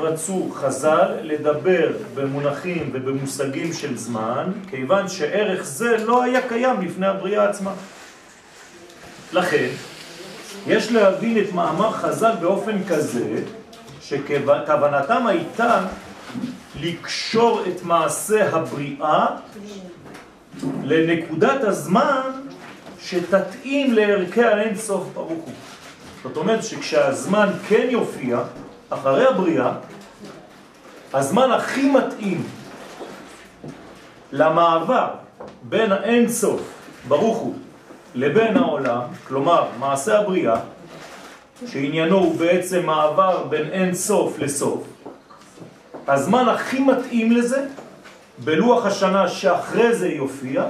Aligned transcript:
רצו 0.00 0.50
חז"ל 0.54 1.14
לדבר 1.22 1.92
במונחים 2.14 2.90
ובמושגים 2.92 3.72
של 3.72 3.98
זמן, 3.98 4.52
כיוון 4.70 5.08
שערך 5.08 5.64
זה 5.64 5.96
לא 6.04 6.22
היה 6.22 6.48
קיים 6.48 6.80
לפני 6.80 7.06
הבריאה 7.06 7.48
עצמה. 7.48 7.72
לכן, 9.32 9.68
יש 10.66 10.92
להבין 10.92 11.38
את 11.38 11.52
מאמר 11.52 11.92
חז"ל 11.92 12.32
באופן 12.40 12.84
כזה, 12.88 13.42
שכוונתם 14.00 15.26
הייתה 15.26 15.80
לקשור 16.80 17.62
את 17.68 17.82
מעשה 17.82 18.56
הבריאה 18.56 19.26
לנקודת 20.82 21.64
הזמן 21.64 22.30
שתתאים 23.00 23.92
לערכי 23.92 24.42
האין 24.44 24.76
סוף 24.76 25.04
ברוך 25.14 25.28
הוא. 25.28 25.52
זאת 26.22 26.36
אומרת 26.36 26.64
שכשהזמן 26.64 27.48
כן 27.68 27.86
יופיע, 27.90 28.38
אחרי 28.90 29.26
הבריאה, 29.26 29.72
הזמן 31.12 31.50
הכי 31.50 31.90
מתאים 31.90 32.46
למעבר 34.32 35.08
בין 35.62 35.92
האין 35.92 36.28
סוף 36.28 36.60
ברוך 37.08 37.38
הוא 37.38 37.54
לבין 38.14 38.56
העולם, 38.56 39.00
כלומר 39.28 39.66
מעשה 39.78 40.18
הבריאה, 40.18 40.60
שעניינו 41.66 42.16
הוא 42.18 42.38
בעצם 42.38 42.86
מעבר 42.86 43.44
בין 43.44 43.70
אין 43.70 43.94
סוף 43.94 44.38
לסוף, 44.38 44.84
הזמן 46.08 46.48
הכי 46.48 46.80
מתאים 46.80 47.32
לזה, 47.32 47.66
בלוח 48.44 48.86
השנה 48.86 49.28
שאחרי 49.28 49.94
זה 49.94 50.08
יופיע, 50.08 50.64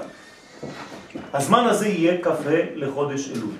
הזמן 1.32 1.64
הזה 1.64 1.88
יהיה 1.88 2.22
כ"ה 2.22 2.30
לחודש 2.74 3.30
אלול. 3.30 3.54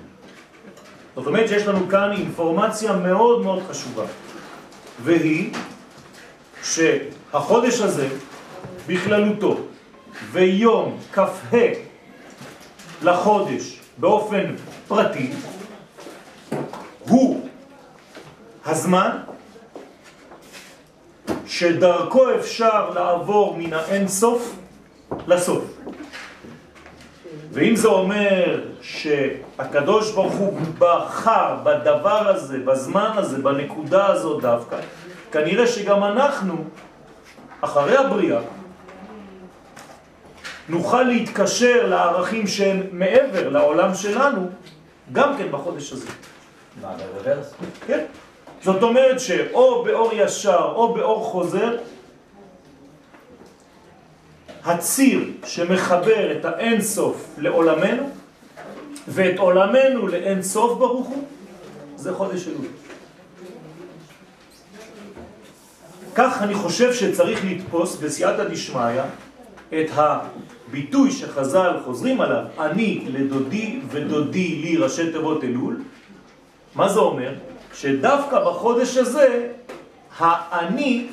זאת 1.15 1.27
אומרת 1.27 1.47
שיש 1.47 1.67
לנו 1.67 1.89
כאן 1.89 2.11
אינפורמציה 2.11 2.93
מאוד 2.93 3.41
מאוד 3.43 3.63
חשובה, 3.69 4.03
והיא 5.03 5.53
שהחודש 6.63 7.81
הזה 7.81 8.07
בכללותו 8.87 9.57
ויום 10.31 10.97
כ"ה 11.13 11.57
לחודש 13.01 13.79
באופן 13.97 14.55
פרטי 14.87 15.31
הוא 16.99 17.49
הזמן 18.65 19.17
שדרכו 21.45 22.35
אפשר 22.35 22.89
לעבור 22.89 23.57
מן 23.57 23.73
האין 23.73 24.07
סוף 24.07 24.55
לסוף. 25.27 25.63
ואם 27.51 27.75
זה 27.75 27.87
אומר 27.87 28.61
שהקדוש 28.81 30.11
ברוך 30.11 30.33
הוא 30.33 30.53
בחר 30.79 31.55
בדבר 31.63 32.29
הזה, 32.29 32.57
בזמן 32.57 33.11
הזה, 33.15 33.37
בנקודה 33.37 34.07
הזאת 34.07 34.41
דווקא, 34.41 34.77
כנראה 35.31 35.67
שגם 35.67 36.03
אנחנו, 36.03 36.55
אחרי 37.61 37.97
הבריאה, 37.97 38.39
נוכל 40.69 41.03
להתקשר 41.03 41.87
לערכים 41.87 42.47
שהם 42.47 42.83
מעבר 42.91 43.49
לעולם 43.49 43.95
שלנו, 43.95 44.49
גם 45.11 45.37
כן 45.37 45.51
בחודש 45.51 45.93
הזה. 45.93 46.07
מה, 46.81 46.89
ברוורס? 47.23 47.53
כן. 47.87 48.05
זאת 48.61 48.83
אומרת 48.83 49.19
שאו 49.19 49.83
באור 49.83 50.11
ישר 50.13 50.71
או 50.75 50.93
באור 50.93 51.23
חוזר, 51.23 51.75
הציר 54.69 55.19
שמחבר 55.45 56.37
את 56.39 56.45
האין 56.45 56.81
סוף 56.81 57.35
לעולמנו 57.37 58.09
ואת 59.07 59.39
עולמנו 59.39 60.07
לאין 60.07 60.41
סוף 60.41 60.77
ברוך 60.77 61.07
הוא, 61.07 61.23
זה 61.95 62.13
חודש 62.13 62.47
אלול. 62.47 62.65
כך 66.15 66.41
אני 66.41 66.53
חושב 66.53 66.93
שצריך 66.93 67.45
לתפוס 67.45 67.95
בסייעתא 67.95 68.43
דשמיא 68.43 69.01
את 69.69 69.89
הביטוי 69.95 71.11
שחז"ל 71.11 71.77
חוזרים 71.85 72.21
עליו, 72.21 72.43
אני 72.59 73.05
לדודי 73.07 73.79
ודודי 73.89 74.55
לי 74.55 74.77
ראשי 74.77 75.11
תיבות 75.11 75.43
אלול. 75.43 75.81
מה 76.75 76.89
זה 76.89 76.99
אומר? 76.99 77.33
שדווקא 77.73 78.39
בחודש 78.45 78.97
הזה 78.97 79.49
האני 80.17 81.07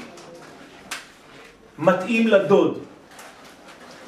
מתאים 1.78 2.28
לדוד 2.28 2.85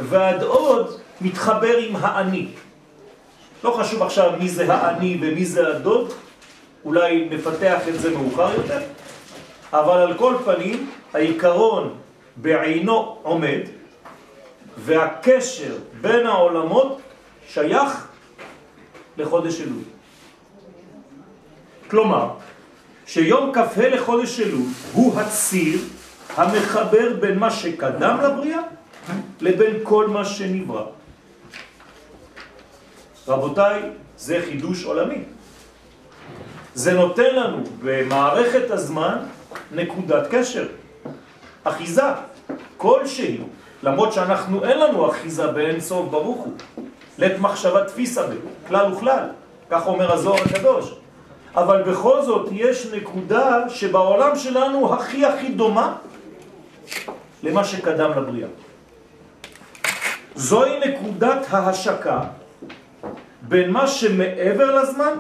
והדוד 0.00 1.00
מתחבר 1.20 1.76
עם 1.76 1.97
האני. 1.97 2.48
לא 3.64 3.70
חשוב 3.70 4.03
עכשיו 4.03 4.32
מי 4.38 4.48
זה 4.48 4.75
האני 4.75 5.19
ומי 5.20 5.44
זה 5.44 5.76
הדוד, 5.76 6.12
אולי 6.84 7.28
נפתח 7.31 7.88
את 7.88 8.00
זה 8.00 8.10
מאוחר 8.10 8.54
יותר, 8.54 8.81
אבל 9.72 9.98
על 9.98 10.14
כל 10.14 10.34
פנים 10.44 10.91
העיקרון 11.14 11.94
בעינו 12.36 13.19
עומד 13.22 13.60
והקשר 14.76 15.76
בין 16.00 16.26
העולמות 16.26 17.00
שייך 17.48 18.06
לחודש 19.16 19.60
אלול. 19.60 19.82
כלומר, 21.91 22.28
שיום 23.06 23.53
כ"ה 23.54 23.88
לחודש 23.88 24.41
אלול 24.41 24.66
הוא 24.92 25.20
הציר 25.20 25.80
המחבר 26.36 27.16
בין 27.20 27.38
מה 27.38 27.50
שקדם 27.50 28.19
לבריאה 28.22 28.60
לבין 29.41 29.77
כל 29.83 30.07
מה 30.07 30.25
שנברא. 30.25 30.85
רבותיי, 33.29 33.83
זה 34.17 34.41
חידוש 34.45 34.85
עולמי. 34.85 35.23
זה 36.75 36.93
נותן 36.93 37.35
לנו 37.35 37.63
במערכת 37.83 38.71
הזמן 38.71 39.17
נקודת 39.73 40.27
קשר, 40.31 40.67
אחיזה 41.65 42.03
כלשהי, 42.77 43.39
למרות 43.83 44.13
שאנחנו 44.13 44.65
אין 44.65 44.79
לנו 44.79 45.11
אחיזה 45.11 45.47
באין 45.47 45.81
סוף 45.81 46.09
ברוך 46.11 46.39
הוא, 46.39 46.53
לת 47.19 47.39
מחשבה 47.39 47.85
תפיסה 47.85 48.23
בכלל 48.65 48.93
וכלל, 48.93 49.25
כך 49.71 49.87
אומר 49.87 50.13
הזוהר 50.13 50.43
הקדוש. 50.43 50.95
אבל 51.55 51.83
בכל 51.83 52.23
זאת 52.23 52.49
יש 52.53 52.87
נקודה 52.87 53.69
שבעולם 53.69 54.37
שלנו 54.37 54.95
הכי 54.95 55.25
הכי 55.25 55.49
דומה 55.49 55.97
למה 57.43 57.65
שקדם 57.65 58.11
לבריאה. 58.11 58.49
זוהי 60.38 60.81
נקודת 60.88 61.47
ההשקה 61.50 62.21
בין 63.43 63.71
מה 63.71 63.87
שמעבר 63.87 64.82
לזמן 64.82 65.12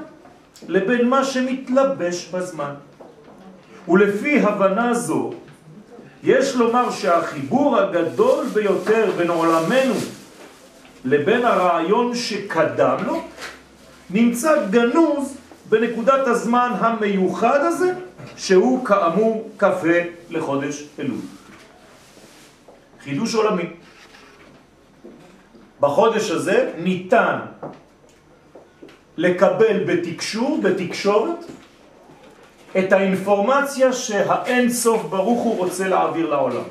לבין 0.68 1.08
מה 1.08 1.24
שמתלבש 1.24 2.28
בזמן. 2.28 2.74
ולפי 3.88 4.40
הבנה 4.40 4.94
זו, 4.94 5.30
יש 6.22 6.54
לומר 6.54 6.90
שהחיבור 6.90 7.78
הגדול 7.78 8.46
ביותר 8.46 9.10
בין 9.16 9.30
עולמנו 9.30 9.94
לבין 11.04 11.44
הרעיון 11.44 12.14
שקדם 12.14 12.96
לו, 13.06 13.22
נמצא 14.10 14.66
גנוז 14.70 15.36
בנקודת 15.68 16.26
הזמן 16.26 16.72
המיוחד 16.78 17.60
הזה, 17.60 17.92
שהוא 18.36 18.84
כאמור 18.84 19.50
כ"ה 19.58 20.02
לחודש 20.30 20.84
אלול. 20.98 21.20
חידוש 23.04 23.34
עולמי. 23.34 23.70
בחודש 25.80 26.30
הזה 26.30 26.72
ניתן 26.78 27.38
לקבל 29.16 29.84
בתקשור, 29.86 30.58
בתקשורת, 30.62 31.44
את 32.78 32.92
האינפורמציה 32.92 33.92
שהאין 33.92 34.70
סוף 34.70 35.02
ברוך 35.02 35.42
הוא 35.42 35.58
רוצה 35.58 35.88
להעביר 35.88 36.30
לעולם. 36.30 36.62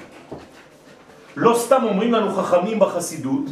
לא 1.35 1.55
סתם 1.57 1.83
אומרים 1.83 2.13
לנו 2.13 2.31
חכמים 2.31 2.79
בחסידות, 2.79 3.45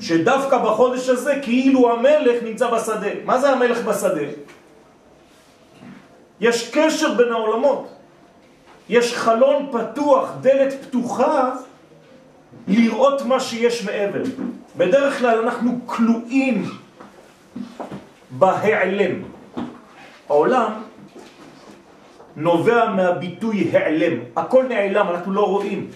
שדווקא 0.00 0.58
בחודש 0.58 1.08
הזה 1.08 1.38
כאילו 1.42 1.92
המלך 1.92 2.42
נמצא 2.42 2.70
בשדה. 2.70 3.08
מה 3.24 3.38
זה 3.38 3.50
המלך 3.50 3.84
בשדה? 3.84 4.26
יש 6.40 6.70
קשר 6.70 7.14
בין 7.14 7.32
העולמות. 7.32 7.88
יש 8.88 9.14
חלון 9.14 9.70
פתוח, 9.72 10.30
דלת 10.40 10.74
פתוחה, 10.82 11.50
לראות 12.68 13.22
מה 13.22 13.40
שיש 13.40 13.84
מעבר. 13.84 14.22
בדרך 14.76 15.18
כלל 15.18 15.38
אנחנו 15.38 15.78
כלואים 15.86 16.64
בהעלם. 18.30 19.22
העולם 20.28 20.72
נובע 22.36 22.90
מהביטוי 22.90 23.70
העלם. 23.72 24.18
הכל 24.36 24.64
נעלם, 24.68 25.06
אנחנו 25.08 25.32
לא 25.32 25.46
רואים. 25.46 25.90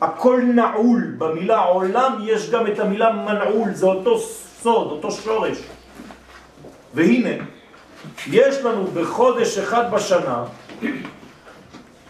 הכל 0.00 0.42
נעול. 0.54 1.14
במילה 1.18 1.58
עולם 1.58 2.12
יש 2.22 2.50
גם 2.50 2.66
את 2.66 2.78
המילה 2.78 3.12
מנעול, 3.12 3.72
זה 3.72 3.86
אותו 3.86 4.18
סוד, 4.18 4.90
אותו 4.90 5.10
שורש. 5.10 5.58
והנה, 6.94 7.44
יש 8.30 8.56
לנו 8.56 8.86
בחודש 8.86 9.58
אחד 9.58 9.90
בשנה 9.92 10.44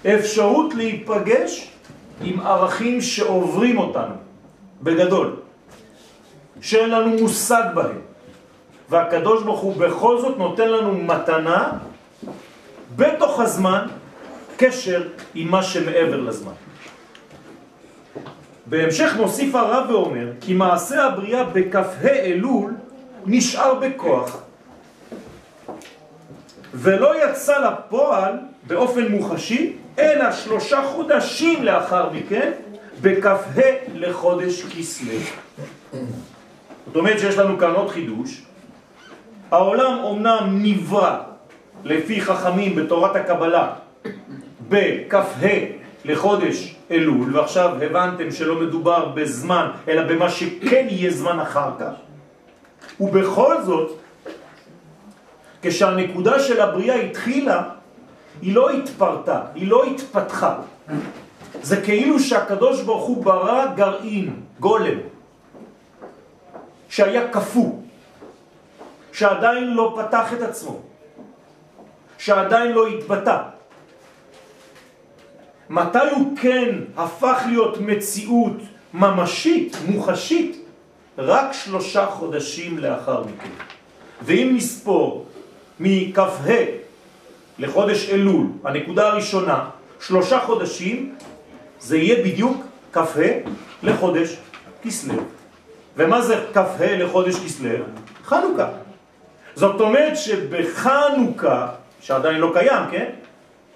אפשרות 0.07 0.75
להיפגש 0.75 1.71
עם 2.23 2.41
ערכים 2.41 3.01
שעוברים 3.01 3.79
אותנו, 3.79 4.15
בגדול, 4.83 5.37
שאין 6.61 6.91
לנו 6.91 7.09
מושג 7.21 7.63
בהם. 7.75 7.99
והקדוש 8.91 9.43
ברוך 9.43 9.61
הוא 9.61 9.77
בכל 9.77 10.21
זאת 10.21 10.39
נותן 10.39 10.69
לנו 10.69 10.95
מתנה 10.95 11.73
בתוך 12.97 13.41
הזמן 13.41 13.87
קשר 14.57 15.09
עם 15.35 15.51
מה 15.51 15.63
שמעבר 15.63 16.21
לזמן. 16.21 16.53
בהמשך 18.67 19.17
מוסיף 19.17 19.55
הרב 19.55 19.91
ואומר 19.91 20.33
כי 20.41 20.55
מעשה 20.55 21.05
הבריאה 21.05 21.45
בכ"ה 21.45 22.09
אלול 22.09 22.75
נשאר 23.27 23.75
בכוח 23.75 24.43
ולא 26.75 27.25
יצא 27.25 27.59
לפועל 27.59 28.35
באופן 28.67 29.07
מוחשי 29.09 29.77
אלא 30.01 30.33
שלושה 30.33 30.83
חודשים 30.83 31.65
לאחר 31.65 32.11
מכן 32.13 32.53
בכ"ה 33.01 33.63
לחודש 33.95 34.63
כסלו. 34.63 35.19
זאת 36.87 36.97
אומרת 36.97 37.19
שיש 37.19 37.39
לנו 37.39 37.59
כאן 37.59 37.71
עוד 37.71 37.91
חידוש. 37.91 38.43
העולם 39.51 39.99
אומנם 40.03 40.59
נברא 40.63 41.17
לפי 41.85 42.21
חכמים 42.21 42.77
בתורת 42.77 43.17
הקבלה 43.17 43.73
בכ"ה 44.69 45.49
לחודש 46.05 46.75
אלול, 46.91 47.37
ועכשיו 47.37 47.83
הבנתם 47.83 48.31
שלא 48.31 48.55
מדובר 48.61 49.05
בזמן, 49.09 49.71
אלא 49.89 50.03
במה 50.03 50.31
שכן 50.31 50.87
יהיה 50.91 51.11
זמן 51.11 51.41
אחר 51.41 51.71
כך. 51.81 51.93
ובכל 53.01 53.63
זאת, 53.63 53.99
כשהנקודה 55.63 56.41
של 56.41 56.61
הבריאה 56.61 56.95
התחילה, 56.95 57.63
היא 58.43 58.55
לא 58.55 58.71
התפרטה, 58.71 59.43
היא 59.55 59.69
לא 59.69 59.85
התפתחה. 59.85 60.57
זה 61.63 61.81
כאילו 61.81 62.21
שהקדוש 62.21 62.83
ברוך 62.83 63.05
הוא 63.05 63.25
ברא 63.25 63.67
גרעין, 63.75 64.41
גולם, 64.61 64.99
שהיה 66.89 67.29
כפו, 67.33 67.81
שעדיין 69.13 69.75
לא 69.75 69.99
פתח 69.99 70.33
את 70.33 70.43
עצמו, 70.43 70.81
שעדיין 72.19 72.73
לא 72.73 72.87
התבטא. 72.87 73.39
מתי 75.71 76.11
הוא 76.11 76.37
כן 76.37 76.69
הפך 76.97 77.43
להיות 77.47 77.79
מציאות 77.81 78.57
ממשית, 78.95 79.77
מוחשית? 79.89 80.57
רק 81.19 81.53
שלושה 81.53 82.07
חודשים 82.07 82.79
לאחר 82.79 83.23
מכן. 83.23 83.51
ואם 84.23 84.53
נספור 84.57 85.27
מכ"ה 85.81 86.27
לחודש 87.61 88.09
אלול, 88.11 88.47
הנקודה 88.65 89.09
הראשונה, 89.09 89.71
שלושה 90.01 90.41
חודשים, 90.41 91.15
זה 91.81 91.97
יהיה 91.97 92.25
בדיוק 92.25 92.57
כ"ה 92.93 93.23
לחודש 93.83 94.37
כסלו. 94.83 95.15
ומה 95.97 96.23
זה 96.23 96.45
כ"ה 96.55 96.97
לחודש 96.97 97.35
כסלו? 97.35 97.85
חנוכה. 98.25 98.69
זאת 99.55 99.81
אומרת 99.81 100.17
שבחנוכה, 100.17 101.69
שעדיין 102.01 102.37
לא 102.37 102.51
קיים, 102.55 102.83
כן? 102.91 103.07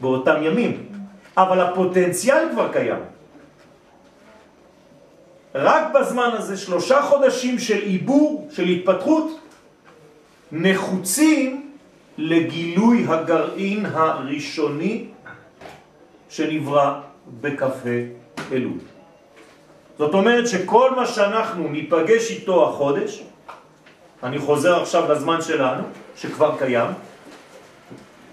באותם 0.01 0.43
ימים, 0.43 0.89
אבל 1.37 1.61
הפוטנציאל 1.61 2.49
כבר 2.53 2.73
קיים. 2.73 3.01
רק 5.55 5.93
בזמן 5.95 6.31
הזה, 6.33 6.57
שלושה 6.57 7.03
חודשים 7.03 7.59
של 7.59 7.79
עיבור, 7.79 8.49
של 8.51 8.63
התפתחות, 8.63 9.41
נחוצים 10.53 11.64
לגילוי 12.19 13.07
הגרעין 13.09 13.87
הראשוני 13.87 15.07
שנברא 16.29 17.01
בכ"ה 17.41 17.91
אלול. 18.53 18.79
זאת 19.99 20.15
אומרת 20.15 20.49
שכל 20.49 20.95
מה 20.97 21.07
שאנחנו 21.07 21.69
ניפגש 21.69 22.31
איתו 22.31 22.69
החודש, 22.69 23.23
אני 24.23 24.39
חוזר 24.39 24.83
עכשיו 24.83 25.13
לזמן 25.13 25.43
שלנו, 25.43 25.83
שכבר 26.17 26.59
קיים, 26.59 26.91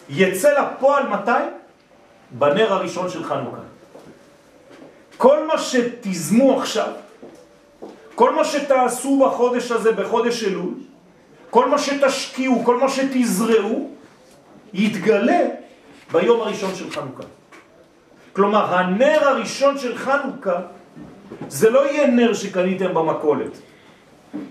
יצא 0.10 0.50
לפועל 0.60 1.08
מתי? 1.08 1.32
בנר 2.32 2.74
הראשון 2.74 3.10
של 3.10 3.24
חנוכה. 3.24 3.58
כל 5.18 5.48
מה 5.48 5.58
שתזמו 5.58 6.60
עכשיו, 6.60 6.88
כל 8.16 8.36
מה 8.36 8.46
שתעשו 8.46 9.20
בחודש 9.26 9.72
הזה, 9.72 9.92
בחודש 9.92 10.44
אלול, 10.44 10.74
כל 11.52 11.70
מה 11.70 11.78
שתשקיעו, 11.78 12.64
כל 12.66 12.80
מה 12.80 12.90
שתזרעו, 12.90 13.90
יתגלה 14.74 15.42
ביום 16.12 16.42
הראשון 16.42 16.76
של 16.76 16.92
חנוכה. 16.92 17.24
כלומר, 18.34 18.76
הנר 18.76 19.20
הראשון 19.22 19.78
של 19.78 19.98
חנוכה 19.98 20.62
זה 21.48 21.70
לא 21.70 21.92
יהיה 21.92 22.08
נר 22.08 22.34
שקניתם 22.34 22.94
במקולת. 22.94 23.52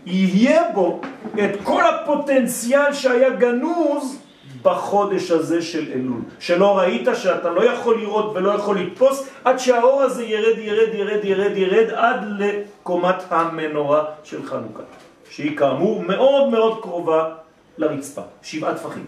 יהיה 0.06 0.62
בו 0.74 1.00
את 1.34 1.50
כל 1.64 1.82
הפוטנציאל 1.86 2.92
שהיה 2.92 3.30
גנוז 3.30 4.18
בחודש 4.62 5.30
הזה 5.30 5.62
של 5.62 5.92
אלול, 5.94 6.20
שלא 6.38 6.78
ראית 6.78 7.08
שאתה 7.14 7.50
לא 7.50 7.64
יכול 7.64 8.00
לראות 8.00 8.32
ולא 8.36 8.50
יכול 8.50 8.78
לתפוס 8.78 9.28
עד 9.44 9.58
שהאור 9.58 10.02
הזה 10.02 10.24
ירד, 10.24 10.58
ירד, 10.58 10.94
ירד, 10.94 11.24
ירד, 11.24 11.56
ירד 11.56 11.90
עד 11.90 12.24
לקומת 12.38 13.16
המנורה 13.30 14.04
של 14.24 14.42
חנוכה, 14.46 14.82
שהיא 15.30 15.56
כאמור 15.56 16.02
מאוד 16.02 16.48
מאוד 16.48 16.82
קרובה 16.82 17.34
לרצפה, 17.78 18.22
שבעה 18.42 18.74
טפחים. 18.74 19.06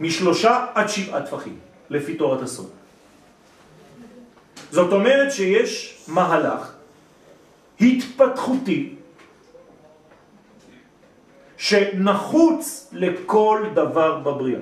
משלושה 0.00 0.66
עד 0.74 0.88
שבעה 0.88 1.22
טפחים, 1.22 1.58
לפי 1.90 2.14
תורת 2.14 2.42
הסוד. 2.42 2.70
זאת 4.70 4.92
אומרת 4.92 5.32
שיש 5.32 5.98
מהלך 6.08 6.72
התפתחותי 7.80 8.94
שנחוץ 11.56 12.90
לכל 12.92 13.64
דבר 13.74 14.18
בבריאה. 14.18 14.60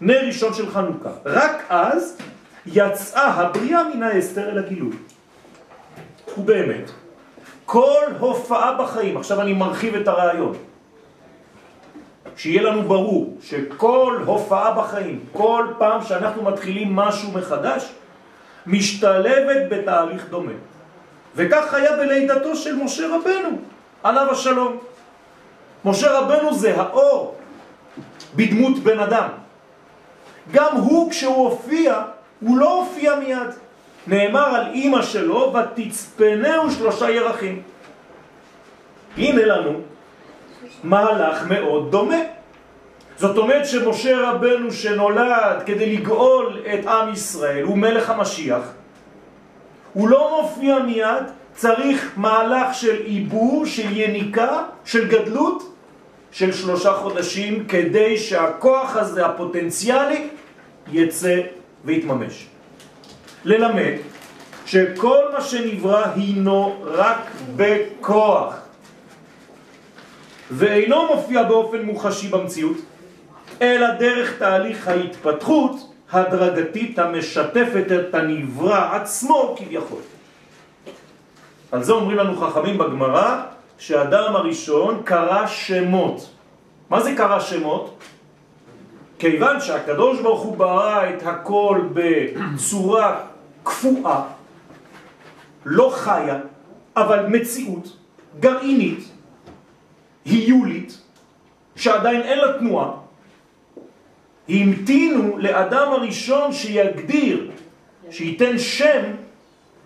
נר 0.00 0.26
ראשון 0.26 0.54
של 0.54 0.70
חנוכה. 0.70 1.10
רק 1.24 1.64
אז 1.68 2.18
יצאה 2.66 3.26
הבריאה 3.26 3.94
מן 3.94 4.02
האסתר 4.02 4.50
אל 4.50 4.58
הגילוי. 4.58 4.96
ובאמת, 6.38 6.90
כל 7.70 8.04
הופעה 8.18 8.72
בחיים, 8.72 9.16
עכשיו 9.16 9.40
אני 9.40 9.52
מרחיב 9.52 9.94
את 9.94 10.08
הרעיון, 10.08 10.56
שיהיה 12.36 12.62
לנו 12.62 12.82
ברור 12.82 13.36
שכל 13.42 14.22
הופעה 14.26 14.72
בחיים, 14.72 15.20
כל 15.32 15.66
פעם 15.78 16.02
שאנחנו 16.04 16.42
מתחילים 16.42 16.96
משהו 16.96 17.32
מחדש, 17.32 17.92
משתלבת 18.66 19.70
בתהליך 19.70 20.26
דומה. 20.30 20.52
וכך 21.36 21.74
היה 21.74 21.96
בלידתו 21.96 22.56
של 22.56 22.76
משה 22.76 23.06
רבנו, 23.06 23.58
עליו 24.02 24.30
השלום. 24.30 24.76
משה 25.84 26.18
רבנו 26.18 26.54
זה 26.54 26.80
האור 26.80 27.34
בדמות 28.36 28.78
בן 28.78 29.00
אדם. 29.00 29.28
גם 30.52 30.76
הוא 30.76 31.10
כשהוא 31.10 31.48
הופיע, 31.48 32.02
הוא 32.40 32.58
לא 32.58 32.80
הופיע 32.80 33.14
מיד. 33.14 33.50
נאמר 34.06 34.46
על 34.46 34.66
אימא 34.72 35.02
שלו, 35.02 35.54
ותצפנהו 35.54 36.70
שלושה 36.70 37.10
ירחים. 37.10 37.62
הנה 39.16 39.44
לנו 39.44 39.80
מהלך 40.84 41.46
מאוד 41.48 41.90
דומה. 41.90 42.20
זאת 43.16 43.38
אומרת 43.38 43.66
שמשה 43.66 44.30
רבנו 44.30 44.72
שנולד 44.72 45.62
כדי 45.66 45.96
לגאול 45.96 46.58
את 46.74 46.86
עם 46.86 47.12
ישראל, 47.12 47.64
הוא 47.64 47.78
מלך 47.78 48.10
המשיח, 48.10 48.62
הוא 49.92 50.08
לא 50.08 50.42
מופיע 50.42 50.78
מיד, 50.78 51.24
צריך 51.54 52.12
מהלך 52.16 52.74
של 52.74 53.02
עיבור, 53.04 53.66
של 53.66 53.96
יניקה, 53.96 54.62
של 54.84 55.08
גדלות, 55.08 55.74
של 56.32 56.52
שלושה 56.52 56.92
חודשים, 56.92 57.64
כדי 57.68 58.18
שהכוח 58.18 58.96
הזה, 58.96 59.26
הפוטנציאלי, 59.26 60.28
יצא 60.92 61.40
ויתממש. 61.84 62.46
ללמד 63.44 63.94
שכל 64.66 65.18
מה 65.32 65.40
שנברא 65.40 66.06
הינו 66.14 66.76
רק 66.84 67.30
בכוח, 67.56 68.54
ואינו 70.50 71.06
מופיע 71.14 71.42
באופן 71.42 71.82
מוחשי 71.82 72.28
במציאות, 72.28 72.76
אלא 73.62 73.94
דרך 73.94 74.38
תהליך 74.38 74.88
ההתפתחות 74.88 75.92
הדרגתית 76.12 76.98
המשתפת 76.98 77.84
את 77.92 78.14
הנברא 78.14 78.94
עצמו 78.94 79.54
כביכול. 79.58 80.00
על 81.72 81.82
זה 81.82 81.92
אומרים 81.92 82.18
לנו 82.18 82.36
חכמים 82.36 82.78
בגמרא, 82.78 83.42
שאדם 83.78 84.36
הראשון 84.36 85.02
קרא 85.04 85.46
שמות. 85.46 86.30
מה 86.90 87.00
זה 87.00 87.14
קרא 87.16 87.40
שמות? 87.40 87.98
כיוון 89.18 89.60
שהקדוש 89.60 90.20
ברוך 90.20 90.42
הוא 90.42 90.56
ברא 90.56 91.08
את 91.10 91.26
הכל 91.26 91.80
בצורה 91.92 93.20
קפואה, 93.62 94.24
לא 95.64 95.92
חיה, 95.94 96.38
אבל 96.96 97.26
מציאות, 97.26 97.96
גרעינית, 98.40 99.04
היולית, 100.24 100.98
שעדיין 101.76 102.22
אין 102.22 102.38
לה 102.38 102.58
תנועה, 102.58 102.90
המתינו 104.48 105.38
לאדם 105.38 105.92
הראשון 105.92 106.52
שיגדיר, 106.52 107.50
שייתן 108.10 108.58
שם 108.58 109.02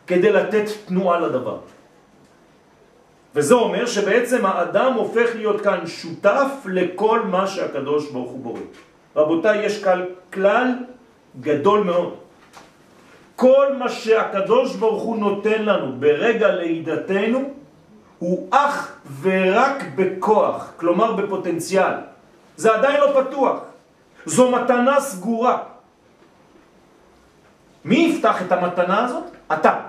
כדי 0.06 0.32
לתת 0.32 0.64
תנועה 0.86 1.20
לדבר. 1.20 1.58
וזה 3.34 3.54
אומר 3.54 3.86
שבעצם 3.86 4.46
האדם 4.46 4.92
הופך 4.92 5.30
להיות 5.34 5.60
כאן 5.60 5.86
שותף 5.86 6.50
לכל 6.66 7.20
מה 7.20 7.46
שהקדוש 7.46 8.10
ברוך 8.10 8.30
הוא 8.30 8.40
בורא. 8.40 8.60
רבותיי, 9.16 9.66
יש 9.66 9.84
כאן 9.84 10.04
כלל 10.32 10.68
גדול 11.40 11.80
מאוד. 11.84 12.23
כל 13.36 13.66
מה 13.78 13.88
שהקדוש 13.88 14.76
ברוך 14.76 15.02
הוא 15.02 15.16
נותן 15.16 15.62
לנו 15.62 15.92
ברגע 15.98 16.48
לידתנו 16.48 17.50
הוא 18.18 18.48
אך 18.50 18.92
ורק 19.20 19.84
בכוח, 19.96 20.72
כלומר 20.76 21.12
בפוטנציאל. 21.12 21.92
זה 22.56 22.74
עדיין 22.74 23.00
לא 23.00 23.22
פתוח. 23.22 23.58
זו 24.26 24.50
מתנה 24.50 25.00
סגורה. 25.00 25.58
מי 27.84 27.96
יפתח 27.96 28.42
את 28.42 28.52
המתנה 28.52 29.04
הזאת? 29.04 29.24
אתה. 29.52 29.80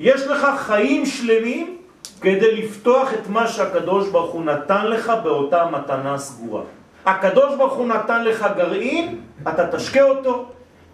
יש 0.00 0.26
לך 0.26 0.46
חיים 0.56 1.06
שלמים 1.06 1.76
כדי 2.20 2.62
לפתוח 2.62 3.14
את 3.14 3.28
מה 3.28 3.48
שהקדוש 3.48 4.08
ברוך 4.08 4.32
הוא 4.32 4.44
נתן 4.44 4.86
לך 4.86 5.12
באותה 5.22 5.66
מתנה 5.66 6.18
סגורה. 6.18 6.62
הקדוש 7.06 7.54
ברוך 7.56 7.72
הוא 7.72 7.86
נתן 7.86 8.24
לך 8.24 8.46
גרעין, 8.56 9.20
אתה 9.48 9.76
תשקה 9.76 10.02
אותו, 10.02 10.46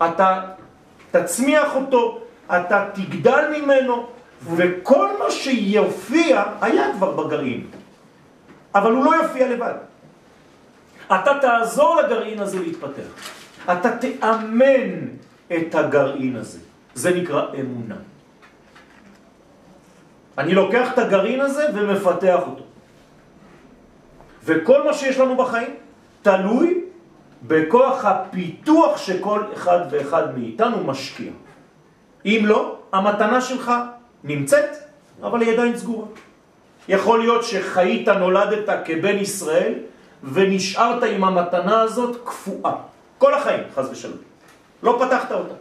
אתה 0.05 0.41
תצמיח 1.11 1.77
אותו, 1.77 2.21
אתה 2.47 2.89
תגדל 2.95 3.45
ממנו, 3.61 4.07
וכל 4.43 5.09
מה 5.19 5.31
שיופיע 5.31 6.45
היה 6.61 6.93
כבר 6.93 7.11
בגרעין. 7.13 7.67
אבל 8.75 8.93
הוא 8.93 9.05
לא 9.05 9.17
יופיע 9.23 9.49
לבד. 9.49 9.75
אתה 11.07 11.31
תעזור 11.41 11.97
לגרעין 11.97 12.41
הזה 12.41 12.61
להתפתח. 12.61 13.11
אתה 13.65 13.97
תאמן 13.97 14.91
את 15.57 15.75
הגרעין 15.75 16.37
הזה. 16.37 16.59
זה 16.95 17.15
נקרא 17.15 17.43
אמונה. 17.61 17.97
אני 20.39 20.55
לוקח 20.55 20.93
את 20.93 20.99
הגרעין 20.99 21.41
הזה 21.41 21.67
ומפתח 21.75 22.41
אותו. 22.47 22.65
וכל 24.45 24.85
מה 24.85 24.93
שיש 24.95 25.19
לנו 25.19 25.37
בחיים 25.37 25.75
תלוי 26.23 26.78
בכוח 27.49 28.05
הפיתוח 28.05 28.97
שכל 28.97 29.43
אחד 29.53 29.81
ואחד 29.91 30.39
מאיתנו 30.39 30.85
משקיע. 30.85 31.33
אם 32.25 32.43
לא, 32.45 32.79
המתנה 32.93 33.41
שלך 33.41 33.73
נמצאת, 34.25 34.71
אבל 35.23 35.41
היא 35.41 35.53
עדיין 35.53 35.79
סגורה. 35.79 36.07
יכול 36.89 37.19
להיות 37.21 37.45
שחיית, 37.45 38.09
נולדת 38.09 38.69
כבן 38.85 39.17
ישראל, 39.17 39.75
ונשארת 40.23 41.03
עם 41.03 41.25
המתנה 41.25 41.81
הזאת 41.81 42.17
קפואה. 42.25 42.73
כל 43.19 43.35
החיים, 43.35 43.63
חז 43.75 43.89
ושלום. 43.91 44.19
לא 44.83 44.99
פתחת 45.01 45.33
אותה. 45.33 45.55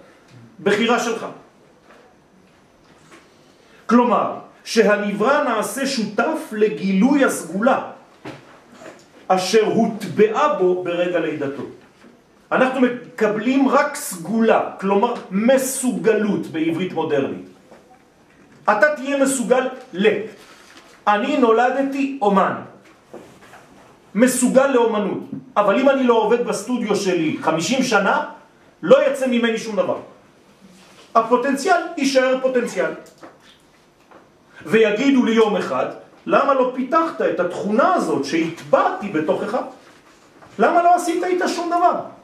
בחירה 0.63 0.99
שלך. 0.99 1.25
כלומר, 3.85 4.33
שהנברא 4.63 5.43
נעשה 5.43 5.87
שותף 5.87 6.39
לגילוי 6.51 7.25
הסגולה, 7.25 7.91
אשר 9.27 9.65
הוטבעה 9.65 10.53
בו 10.53 10.83
ברגע 10.83 11.19
לידתו. 11.19 11.63
אנחנו 12.51 12.81
מקבלים 12.81 13.69
רק 13.69 13.95
סגולה, 13.95 14.71
כלומר 14.79 15.13
מסוגלות 15.31 16.47
בעברית 16.47 16.93
מודרנית. 16.93 17.47
אתה 18.63 18.95
תהיה 18.95 19.17
מסוגל 19.17 19.67
ל. 19.93 20.07
אני 21.07 21.37
נולדתי 21.37 22.19
אומן, 22.21 22.53
מסוגל 24.15 24.67
לאומנות, 24.67 25.23
אבל 25.57 25.79
אם 25.79 25.89
אני 25.89 26.03
לא 26.03 26.13
עובד 26.13 26.45
בסטודיו 26.45 26.95
שלי 26.95 27.37
50 27.41 27.83
שנה, 27.83 28.25
לא 28.83 29.07
יצא 29.07 29.27
ממני 29.27 29.57
שום 29.57 29.75
דבר. 29.75 29.97
הפוטנציאל 31.15 31.81
יישאר 31.97 32.37
פוטנציאל. 32.41 32.91
ויגידו 34.65 35.25
לי 35.25 35.31
יום 35.31 35.57
אחד, 35.57 35.85
למה 36.25 36.53
לא 36.53 36.71
פיתחת 36.75 37.21
את 37.21 37.39
התכונה 37.39 37.93
הזאת 37.93 38.25
שהטבעתי 38.25 39.07
בתוכך? 39.09 39.57
למה 40.59 40.83
לא 40.83 40.95
עשית 40.95 41.23
איתה 41.23 41.47
שום 41.47 41.67
דבר? 41.69 42.16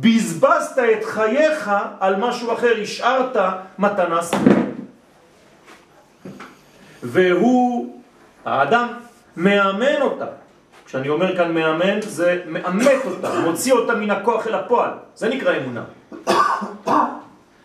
בזבזת 0.00 0.78
את 0.78 1.04
חייך 1.04 1.70
על 2.00 2.16
משהו 2.16 2.52
אחר, 2.52 2.72
השארת 2.82 3.36
מתנה 3.78 4.22
סביבה. 4.22 4.60
והוא, 7.02 8.00
האדם, 8.44 8.88
מאמן 9.36 10.00
אותה. 10.00 10.26
כשאני 10.86 11.08
אומר 11.08 11.36
כאן 11.36 11.54
מאמן, 11.54 12.00
זה 12.02 12.42
מאמת 12.46 13.04
אותה, 13.04 13.40
מוציא 13.40 13.72
אותה 13.72 13.94
מן 13.94 14.10
הכוח 14.10 14.46
אל 14.46 14.54
הפועל. 14.54 14.90
זה 15.14 15.28
נקרא 15.28 15.56
אמונה. 15.56 15.84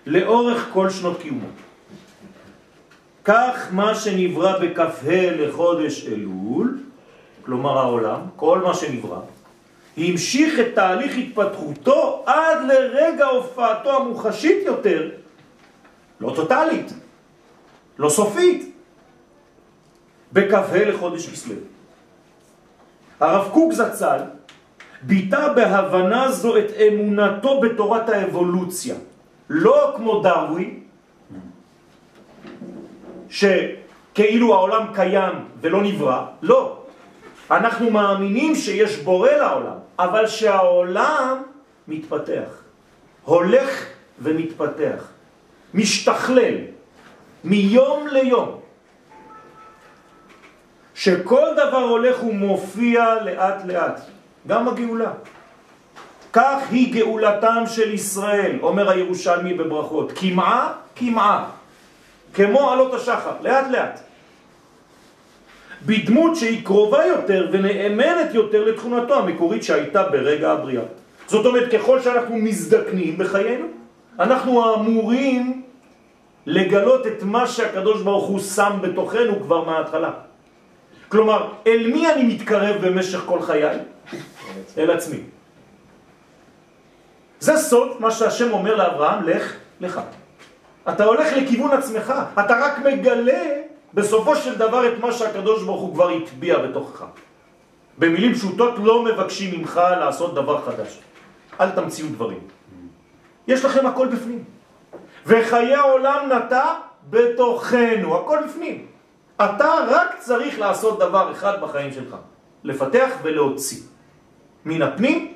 לאורך 0.05 0.69
כל 0.73 0.89
שנות 0.89 1.21
קיומו. 1.21 1.47
כך 3.25 3.67
מה 3.71 3.95
שנברא 3.95 4.59
בכ"ה 4.59 5.29
לחודש 5.31 6.07
אלול, 6.07 6.77
כלומר 7.45 7.77
העולם, 7.77 8.19
כל 8.35 8.59
מה 8.59 8.73
שנברא, 8.73 9.19
המשיך 9.97 10.59
את 10.59 10.75
תהליך 10.75 11.17
התפתחותו 11.17 12.23
עד 12.25 12.57
לרגע 12.67 13.25
הופעתו 13.25 13.97
המוחשית 13.97 14.65
יותר, 14.65 15.09
לא 16.21 16.33
טוטלית, 16.35 16.93
לא 17.99 18.09
סופית, 18.09 18.75
בכ"ה 20.33 20.85
לחודש 20.85 21.29
כסלו. 21.29 21.55
הרב 23.19 23.49
קוק 23.53 23.73
זצ"ל 23.73 24.19
ביטא 25.01 25.53
בהבנה 25.53 26.31
זו 26.31 26.57
את 26.57 26.71
אמונתו 26.87 27.59
בתורת 27.59 28.09
האבולוציה, 28.09 28.95
לא 29.49 29.93
כמו 29.95 30.21
דרווין, 30.21 30.79
שכאילו 33.29 34.53
העולם 34.53 34.85
קיים 34.93 35.33
ולא 35.61 35.83
נברא, 35.83 36.25
לא. 36.41 36.80
אנחנו 37.51 37.89
מאמינים 37.89 38.55
שיש 38.55 38.97
בורא 38.97 39.31
לעולם, 39.31 39.77
אבל 39.99 40.27
שהעולם 40.27 41.41
מתפתח, 41.87 42.49
הולך 43.23 43.85
ומתפתח, 44.19 45.07
משתכלל 45.73 46.55
מיום 47.43 48.07
ליום. 48.07 48.59
שכל 50.95 51.47
דבר 51.53 51.83
הולך 51.83 52.23
ומופיע 52.23 53.15
לאט 53.23 53.65
לאט, 53.65 54.01
גם 54.47 54.67
הגאולה. 54.67 55.11
כך 56.33 56.57
היא 56.69 56.93
גאולתם 56.93 57.63
של 57.67 57.93
ישראל, 57.93 58.59
אומר 58.61 58.89
הירושלמי 58.89 59.53
בברכות, 59.53 60.11
כמעה, 60.15 60.73
כמעה. 60.95 61.49
כמו 62.33 62.71
עלות 62.71 62.93
השחר, 62.93 63.33
לאט 63.41 63.67
לאט. 63.71 63.99
בדמות 65.85 66.35
שהיא 66.35 66.65
קרובה 66.65 67.05
יותר 67.05 67.49
ונאמנת 67.51 68.33
יותר 68.33 68.63
לתכונתו 68.63 69.19
המקורית 69.19 69.63
שהייתה 69.63 70.03
ברגע 70.03 70.51
הבריאה. 70.51 70.83
זאת 71.27 71.45
אומרת, 71.45 71.71
ככל 71.71 72.01
שאנחנו 72.01 72.35
מזדקנים 72.35 73.17
בחיינו, 73.17 73.65
אנחנו 74.19 74.75
אמורים 74.75 75.61
לגלות 76.45 77.07
את 77.07 77.23
מה 77.23 77.47
שהקדוש 77.47 78.01
ברוך 78.01 78.27
הוא 78.27 78.39
שם 78.39 78.77
בתוכנו 78.81 79.39
כבר 79.41 79.63
מההתחלה. 79.65 80.11
כלומר, 81.09 81.47
אל 81.67 81.91
מי 81.93 82.11
אני 82.13 82.23
מתקרב 82.23 82.85
במשך 82.85 83.19
כל 83.25 83.41
חיי? 83.41 83.77
אל 84.77 84.91
עצמי. 84.91 85.17
זה 87.39 87.57
סוד 87.57 87.89
מה 87.99 88.11
שהשם 88.11 88.51
אומר 88.51 88.75
לאברהם, 88.75 89.23
לך 89.23 89.55
לך. 89.81 90.01
אתה 90.89 91.03
הולך 91.03 91.27
לכיוון 91.37 91.71
עצמך, 91.71 92.13
אתה 92.33 92.59
רק 92.61 92.79
מגלה 92.79 93.60
בסופו 93.93 94.35
של 94.35 94.57
דבר 94.57 94.87
את 94.87 94.99
מה 94.99 95.11
שהקדוש 95.11 95.63
ברוך 95.63 95.81
הוא 95.81 95.93
כבר 95.93 96.09
הטביע 96.09 96.57
בתוכך. 96.59 97.05
במילים 97.97 98.33
פשוטות 98.33 98.73
לא 98.83 99.03
מבקשים 99.03 99.59
ממך 99.59 99.81
לעשות 99.99 100.35
דבר 100.35 100.61
חדש. 100.61 100.99
אל 101.59 101.69
תמציאו 101.69 102.07
דברים. 102.07 102.39
יש 103.47 103.65
לכם 103.65 103.85
הכל 103.85 104.07
בפנים. 104.07 104.43
וחיי 105.25 105.75
העולם 105.75 106.29
נטע 106.31 106.65
בתוכנו, 107.09 108.17
הכל 108.17 108.39
בפנים. 108.47 108.85
אתה 109.35 109.73
רק 109.89 110.15
צריך 110.19 110.59
לעשות 110.59 110.99
דבר 110.99 111.31
אחד 111.31 111.61
בחיים 111.61 111.93
שלך, 111.93 112.15
לפתח 112.63 113.09
ולהוציא. 113.23 113.81
מן 114.65 114.81
הפנים 114.81 115.33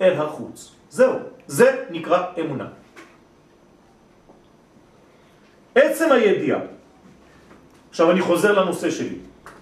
אל 0.00 0.12
החוץ. 0.12 0.72
זהו, 0.90 1.12
זה 1.46 1.84
נקרא 1.90 2.22
אמונה. 2.40 2.68
עצם 5.74 6.12
הידיעה, 6.12 6.60
עכשיו 7.94 8.10
אני 8.10 8.20
חוזר 8.20 8.52
לנושא 8.52 8.90
שלי, 8.90 9.16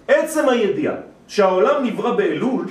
עצם 0.07 0.49
הידיעה 0.49 0.93
שהעולם 1.27 1.85
נברא 1.85 2.11
באלול 2.11 2.65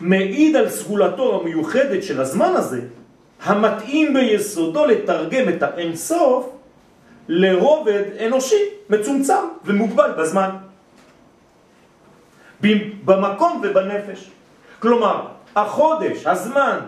מעיד 0.00 0.56
על 0.56 0.70
סגולתו 0.70 1.40
המיוחדת 1.40 2.02
של 2.02 2.20
הזמן 2.20 2.52
הזה, 2.54 2.80
המתאים 3.42 4.14
ביסודו 4.14 4.86
לתרגם 4.86 5.48
את 5.48 5.62
האינסוף 5.62 6.50
לרובד 7.28 8.02
אנושי 8.26 8.62
מצומצם 8.90 9.44
ומוגבל 9.64 10.10
בזמן, 10.18 10.50
במקום 13.04 13.60
ובנפש. 13.64 14.30
כלומר, 14.78 15.26
החודש, 15.56 16.26
הזמן, 16.26 16.78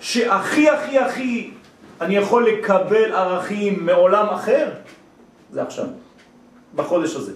שהכי 0.00 0.70
הכי 0.70 0.98
הכי 0.98 1.50
אני 2.00 2.16
יכול 2.16 2.48
לקבל 2.48 3.12
ערכים 3.12 3.86
מעולם 3.86 4.26
אחר, 4.26 4.70
זה 5.50 5.62
עכשיו, 5.62 5.86
בחודש 6.76 7.16
הזה. 7.16 7.32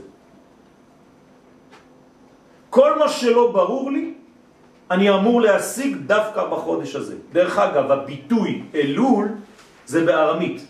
כל 2.71 2.99
מה 2.99 3.09
שלא 3.09 3.53
ברור 3.53 3.91
לי, 3.91 4.15
אני 4.91 5.11
אמור 5.11 5.41
להשיג 5.41 5.97
דווקא 6.07 6.45
בחודש 6.47 6.97
הזה. 6.97 7.17
דרך 7.33 7.59
אגב, 7.59 7.91
הביטוי 7.91 8.63
אלול 8.75 9.29
זה 9.87 10.05
בארמית. 10.05 10.67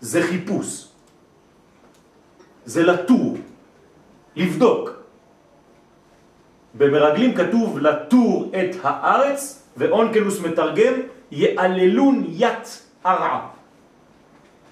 זה 0.00 0.22
חיפוש. 0.22 0.88
זה 2.64 2.82
לטור, 2.82 3.36
לבדוק. 4.36 4.90
במרגלים 6.74 7.34
כתוב 7.34 7.78
לטור 7.78 8.50
את 8.54 8.76
הארץ, 8.82 9.62
ואונקלוס 9.76 10.40
מתרגם 10.40 10.94
יעללון 11.30 12.24
ית 12.28 12.82
ארעה. 13.06 13.48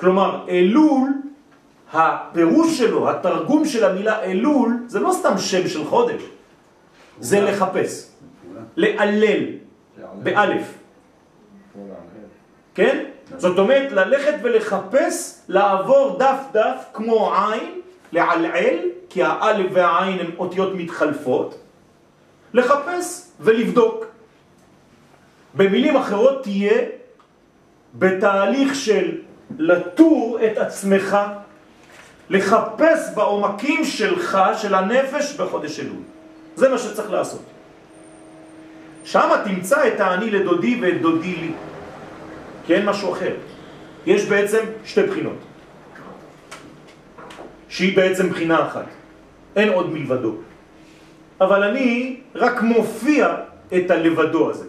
כלומר, 0.01 0.45
אלול, 0.49 1.26
הפירוש 1.93 2.79
שלו, 2.79 3.11
התרגום 3.11 3.65
של 3.65 3.85
המילה 3.85 4.23
אלול, 4.23 4.85
זה 4.87 5.01
לא 5.01 5.13
סתם 5.13 5.39
שם 5.39 5.69
של 5.69 5.85
חודש, 5.85 6.23
זה 7.21 7.41
לחפש, 7.41 8.11
לעלל, 8.77 9.45
באלף. 10.23 10.75
כן? 12.75 13.05
זאת 13.37 13.59
אומרת, 13.59 13.93
ללכת 13.93 14.35
ולחפש, 14.43 15.41
לעבור 15.49 16.17
דף 16.19 16.39
דף 16.53 16.85
כמו 16.93 17.35
עין, 17.35 17.81
לעלעל, 18.13 18.79
כי 19.11 19.23
האלף 19.23 19.67
והעין 19.73 20.19
הן 20.19 20.31
אותיות 20.39 20.75
מתחלפות, 20.75 21.59
לחפש 22.55 23.31
ולבדוק. 23.41 24.05
במילים 25.55 25.97
אחרות 25.97 26.43
תהיה 26.43 26.83
בתהליך 27.95 28.75
של 28.75 29.19
לטור 29.59 30.39
את 30.47 30.59
עצמך, 30.59 31.17
לחפש 32.31 33.15
בעומקים 33.15 33.85
שלך, 33.85 34.39
של 34.57 34.75
הנפש, 34.75 35.35
בחודש 35.35 35.81
אלול. 35.81 36.03
זה 36.57 36.69
מה 36.69 36.79
שצריך 36.79 37.11
לעשות. 37.11 37.43
שם 39.05 39.31
תמצא 39.45 39.89
את 39.89 40.01
העני 40.01 40.31
לדודי 40.31 40.79
ואת 40.83 41.03
דודי 41.03 41.37
לי. 41.37 41.53
כי 42.67 42.75
אין 42.75 42.87
משהו 42.87 43.13
אחר. 43.13 43.35
יש 44.07 44.25
בעצם 44.25 44.59
שתי 44.85 45.03
בחינות, 45.03 45.39
שהיא 47.69 47.97
בעצם 47.97 48.31
בחינה 48.31 48.67
אחת. 48.67 48.87
אין 49.57 49.69
עוד 49.69 49.93
מלבדו. 49.93 50.35
אבל 51.41 51.63
אני 51.63 52.21
רק 52.35 52.63
מופיע 52.63 53.35
את 53.77 53.91
הלבדו 53.91 54.51
הזה. 54.51 54.65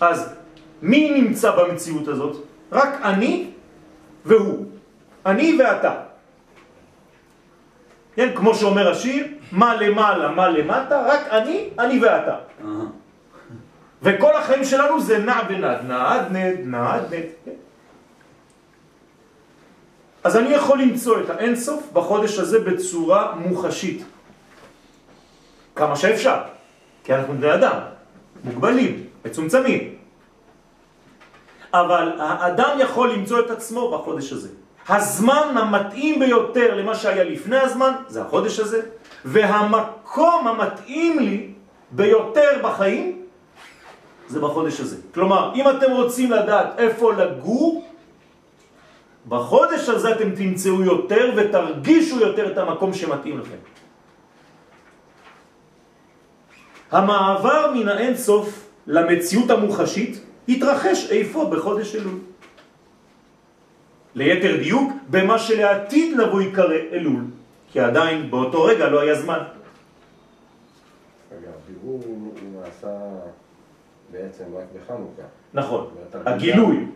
אז 0.00 0.34
מי 0.82 1.20
נמצא 1.20 1.50
במציאות 1.56 2.08
הזאת? 2.08 2.36
רק 2.72 3.00
אני 3.04 3.50
והוא. 4.24 4.71
אני 5.26 5.58
ואתה. 5.58 5.94
כן, 8.14 8.28
כמו 8.34 8.54
שאומר 8.54 8.90
השיר, 8.90 9.26
מה 9.52 9.74
למעלה, 9.74 10.28
מה 10.30 10.48
למטה, 10.48 11.06
רק 11.06 11.20
אני, 11.30 11.68
אני 11.78 11.98
ואתה. 11.98 12.36
וכל 14.02 14.36
החיים 14.36 14.64
שלנו 14.64 15.00
זה 15.00 15.18
נע 15.18 15.40
ונד, 15.48 15.78
נעד 15.86 16.32
נד, 16.32 16.56
נעד 16.64 17.14
נד. 17.14 17.26
כן? 17.44 17.50
אז 20.24 20.36
אני 20.36 20.48
יכול 20.48 20.82
למצוא 20.82 21.20
את 21.20 21.30
האינסוף 21.30 21.92
בחודש 21.92 22.38
הזה 22.38 22.60
בצורה 22.60 23.34
מוחשית. 23.34 24.04
כמה 25.76 25.96
שאפשר, 25.96 26.36
כי 27.04 27.14
אנחנו 27.14 27.34
בני 27.34 27.54
אדם, 27.54 27.78
מוגבלים, 28.44 29.06
מצומצמים. 29.24 29.94
אבל 31.74 32.12
האדם 32.18 32.78
יכול 32.80 33.12
למצוא 33.12 33.40
את 33.40 33.50
עצמו 33.50 33.98
בחודש 33.98 34.32
הזה. 34.32 34.48
הזמן 34.88 35.54
המתאים 35.56 36.20
ביותר 36.20 36.74
למה 36.74 36.94
שהיה 36.94 37.24
לפני 37.24 37.58
הזמן 37.58 37.92
זה 38.08 38.22
החודש 38.22 38.60
הזה, 38.60 38.80
והמקום 39.24 40.48
המתאים 40.48 41.18
לי 41.18 41.50
ביותר 41.90 42.60
בחיים 42.62 43.22
זה 44.28 44.40
בחודש 44.40 44.80
הזה. 44.80 44.96
כלומר, 45.14 45.52
אם 45.54 45.70
אתם 45.70 45.90
רוצים 45.90 46.30
לדעת 46.30 46.78
איפה 46.78 47.12
לגור, 47.12 47.84
בחודש 49.28 49.88
הזה 49.88 50.12
אתם 50.12 50.30
תמצאו 50.30 50.82
יותר 50.82 51.32
ותרגישו 51.36 52.20
יותר 52.20 52.52
את 52.52 52.58
המקום 52.58 52.94
שמתאים 52.94 53.38
לכם. 53.38 53.56
המעבר 56.90 57.72
מן 57.74 57.88
האינסוף 57.88 58.68
למציאות 58.86 59.50
המוחשית 59.50 60.24
התרחש 60.48 61.10
איפה? 61.10 61.50
בחודש 61.52 61.96
אלול. 61.96 62.31
ליתר 64.14 64.56
דיוק, 64.56 64.92
במה 65.10 65.38
שלעתיד 65.38 66.16
לבוא 66.16 66.42
יקרא 66.42 66.74
אלול, 66.92 67.24
כי 67.72 67.80
עדיין 67.80 68.30
באותו 68.30 68.64
רגע 68.64 68.88
לא 68.88 69.00
היה 69.00 69.14
זמן. 69.14 69.38
רגע, 71.38 71.48
הבירור 71.64 72.02
הוא 72.06 72.32
נעשה 72.60 72.88
בעצם 74.12 74.44
רק 74.56 74.64
בחנוכה. 74.76 75.22
נכון, 75.54 75.86
הגילוי, 76.26 76.86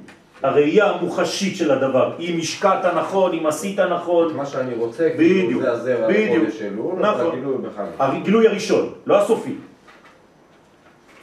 הראייה 0.43 0.91
המוחשית 0.91 1.57
של 1.57 1.71
הדבר, 1.71 2.13
אם 2.21 2.39
השקעת 2.41 2.85
נכון, 2.85 3.33
אם 3.39 3.47
עשית 3.47 3.81
נכון. 3.81 4.37
מה 4.37 4.47
שאני 4.47 4.75
רוצה, 4.75 5.11
כאילו 5.17 5.61
זה 5.61 5.73
הזרע 5.73 6.09
לחודש 6.09 6.63
אלול, 6.63 6.95
נכון. 7.01 7.27
הגילוי 7.27 7.57
בחנוכה. 7.59 8.07
הגילוי 8.07 8.49
הראשון, 8.49 8.93
לא 9.07 9.23
הסופי. 9.23 9.55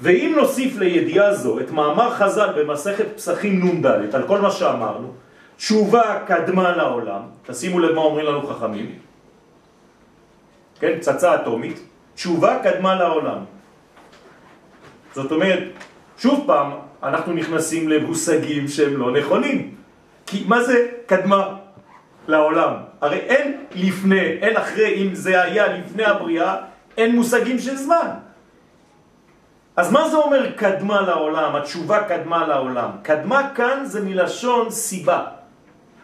ואם 0.01 0.33
נוסיף 0.37 0.77
לידיעה 0.77 1.33
זו 1.33 1.59
את 1.59 1.71
מאמר 1.71 2.09
חז"ל 2.09 2.49
במסכת 2.57 3.05
פסחים 3.15 3.67
נ"ד, 3.67 3.85
על 4.15 4.23
כל 4.27 4.41
מה 4.41 4.51
שאמרנו, 4.51 5.07
תשובה 5.57 6.19
קדמה 6.27 6.71
לעולם, 6.71 7.21
תשימו 7.45 7.79
לב 7.79 7.95
מה 7.95 8.01
אומרים 8.01 8.25
לנו 8.25 8.47
חכמים, 8.47 8.99
כן, 10.79 10.97
פצצה 10.97 11.35
אטומית, 11.35 11.79
תשובה 12.15 12.59
קדמה 12.63 12.95
לעולם. 12.95 13.37
זאת 15.13 15.31
אומרת, 15.31 15.63
שוב 16.17 16.43
פעם, 16.47 16.71
אנחנו 17.03 17.33
נכנסים 17.33 17.89
למושגים 17.89 18.67
שהם 18.67 18.97
לא 18.97 19.11
נכונים. 19.11 19.75
כי 20.25 20.43
מה 20.47 20.63
זה 20.63 20.87
קדמה 21.05 21.55
לעולם? 22.27 22.73
הרי 23.01 23.17
אין 23.17 23.57
לפני, 23.75 24.19
אין 24.19 24.57
אחרי, 24.57 25.01
אם 25.01 25.15
זה 25.15 25.41
היה 25.41 25.67
לפני 25.67 26.03
הבריאה, 26.03 26.55
אין 26.97 27.15
מושגים 27.15 27.59
של 27.59 27.75
זמן. 27.75 28.07
אז 29.75 29.91
מה 29.91 30.09
זה 30.09 30.17
אומר 30.17 30.51
קדמה 30.51 31.01
לעולם? 31.01 31.55
התשובה 31.55 32.03
קדמה 32.03 32.47
לעולם. 32.47 32.89
קדמה 33.01 33.49
כאן 33.55 33.85
זה 33.85 34.01
מלשון 34.01 34.69
סיבה. 34.69 35.42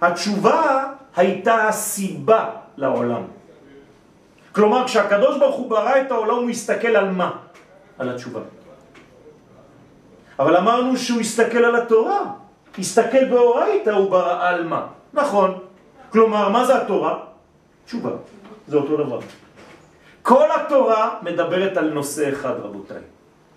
התשובה 0.02 0.86
הייתה 1.16 1.68
הסיבה 1.68 2.50
לעולם. 2.78 3.24
כלומר, 4.52 4.86
כשהקדוש 4.86 5.38
ברוך 5.38 5.56
הוא 5.56 5.70
ברא 5.70 6.02
את 6.02 6.12
העולם, 6.12 6.36
הוא 6.36 6.50
הסתכל 6.50 6.96
על 6.96 7.12
מה? 7.12 7.32
על 7.98 8.10
התשובה. 8.10 8.40
אבל 10.40 10.58
אמרנו 10.58 10.98
שהוא 10.98 11.20
הסתכל 11.22 11.66
על 11.66 11.76
התורה. 11.76 12.20
הסתכל 12.78 13.26
באורייתא, 13.26 13.90
הוא 13.90 14.12
ברא 14.12 14.48
על 14.48 14.64
מה? 14.68 14.88
נכון. 15.14 15.60
כלומר, 16.10 16.50
מה 16.50 16.66
זה 16.66 16.82
התורה? 16.82 17.20
תשובה. 17.86 18.12
זה 18.68 18.78
אותו 18.78 18.98
דבר. 18.98 19.20
כל 20.22 20.48
התורה 20.56 21.20
מדברת 21.22 21.78
על 21.78 21.90
נושא 21.90 22.30
אחד, 22.30 22.54
רבותיי. 22.64 23.02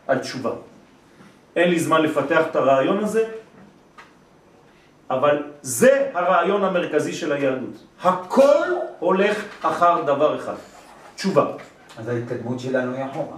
על 0.07 0.19
תשובה. 0.19 0.51
אין 1.57 1.71
לי 1.71 1.79
זמן 1.79 2.03
לפתח 2.03 2.43
את 2.51 2.57
הרעיון 2.57 2.99
הזה, 3.05 3.25
אבל 5.15 5.43
זה 5.63 6.11
הרעיון 6.15 6.65
המרכזי 6.65 7.13
של 7.13 7.33
היהדות. 7.33 7.77
הכל 8.03 8.67
הולך 8.99 9.45
אחר 9.63 10.03
דבר 10.03 10.37
אחד, 10.37 10.55
תשובה. 11.15 11.47
אז 11.99 12.09
ההתקדמות 12.09 12.61
שלנו 12.61 12.95
היא 12.95 13.05
אחורה, 13.11 13.37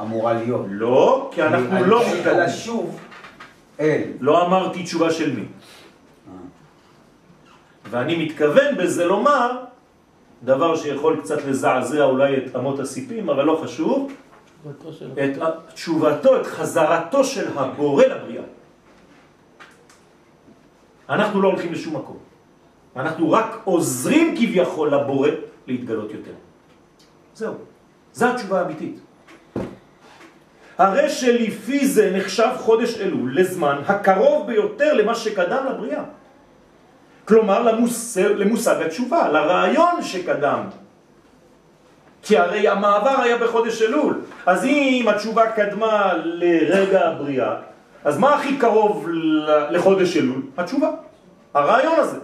אמורה 0.00 0.32
להיות. 0.32 0.66
לא, 0.68 1.30
כי 1.34 1.42
אנחנו 1.42 1.84
לא 1.84 2.02
מתקדמים. 2.12 2.40
לשוב 2.40 3.00
אל. 3.80 4.02
לא 4.20 4.46
אמרתי 4.46 4.82
תשובה 4.82 5.10
של 5.10 5.36
מי. 5.36 5.44
ואני 7.90 8.24
מתכוון 8.24 8.76
בזה 8.76 9.04
לומר 9.04 9.50
דבר 10.42 10.76
שיכול 10.76 11.20
קצת 11.22 11.44
לזעזע 11.44 12.04
אולי 12.04 12.36
את 12.36 12.56
אמות 12.56 12.80
הסיפים, 12.80 13.30
אבל 13.30 13.44
לא 13.44 13.60
חשוב, 13.64 14.12
את 15.12 15.38
תשובתו, 15.74 16.40
את 16.40 16.46
חזרתו 16.46 17.24
של 17.24 17.58
הבורא 17.58 18.04
לבריאה. 18.04 18.42
אנחנו 21.08 21.42
לא 21.42 21.48
הולכים 21.48 21.72
לשום 21.72 21.96
מקום. 21.96 22.16
אנחנו 22.96 23.32
רק 23.32 23.60
עוזרים 23.64 24.36
כביכול 24.36 24.94
לבורא 24.94 25.28
להתגלות 25.66 26.10
יותר. 26.12 26.32
זהו. 27.34 27.54
זו 28.12 28.26
התשובה 28.26 28.60
האמיתית. 28.60 29.00
הרי 30.78 31.10
שלפי 31.10 31.86
זה 31.86 32.12
נחשב 32.16 32.50
חודש 32.56 33.00
אלול 33.00 33.40
לזמן 33.40 33.82
הקרוב 33.86 34.46
ביותר 34.46 34.94
למה 34.94 35.14
שקדם 35.14 35.66
לבריאה. 35.70 36.02
כלומר 37.24 37.62
למושג, 37.62 38.22
למושג 38.22 38.82
התשובה, 38.82 39.28
לרעיון 39.28 40.02
שקדם 40.02 40.62
כי 42.22 42.38
הרי 42.38 42.68
המעבר 42.68 43.20
היה 43.20 43.38
בחודש 43.38 43.82
אלול. 43.82 44.20
אז 44.46 44.64
אם 44.64 45.06
התשובה 45.08 45.50
קדמה 45.50 46.12
לרגע 46.24 47.08
הבריאה, 47.08 47.54
אז 48.04 48.18
מה 48.18 48.34
הכי 48.34 48.56
קרוב 48.56 49.06
לחודש 49.70 50.16
אלול? 50.16 50.42
התשובה, 50.56 50.90
הרעיון 51.54 51.98
הזה. 51.98 52.18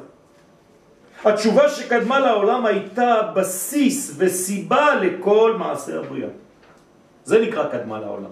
התשובה 1.24 1.68
שקדמה 1.68 2.18
לעולם 2.20 2.66
הייתה 2.66 3.22
בסיס 3.34 4.14
וסיבה 4.18 4.94
לכל 4.94 5.56
מעשה 5.58 5.98
הבריאה. 5.98 6.28
זה 7.24 7.40
נקרא 7.40 7.68
קדמה 7.68 8.00
לעולם. 8.00 8.30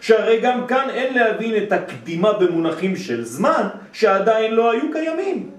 שהרי 0.00 0.40
גם 0.40 0.66
כאן 0.66 0.90
אין 0.90 1.14
להבין 1.14 1.62
את 1.62 1.72
הקדימה 1.72 2.32
במונחים 2.32 2.96
של 2.96 3.24
זמן 3.24 3.68
שעדיין 3.92 4.54
לא 4.54 4.70
היו 4.70 4.92
קיימים. 4.92 5.50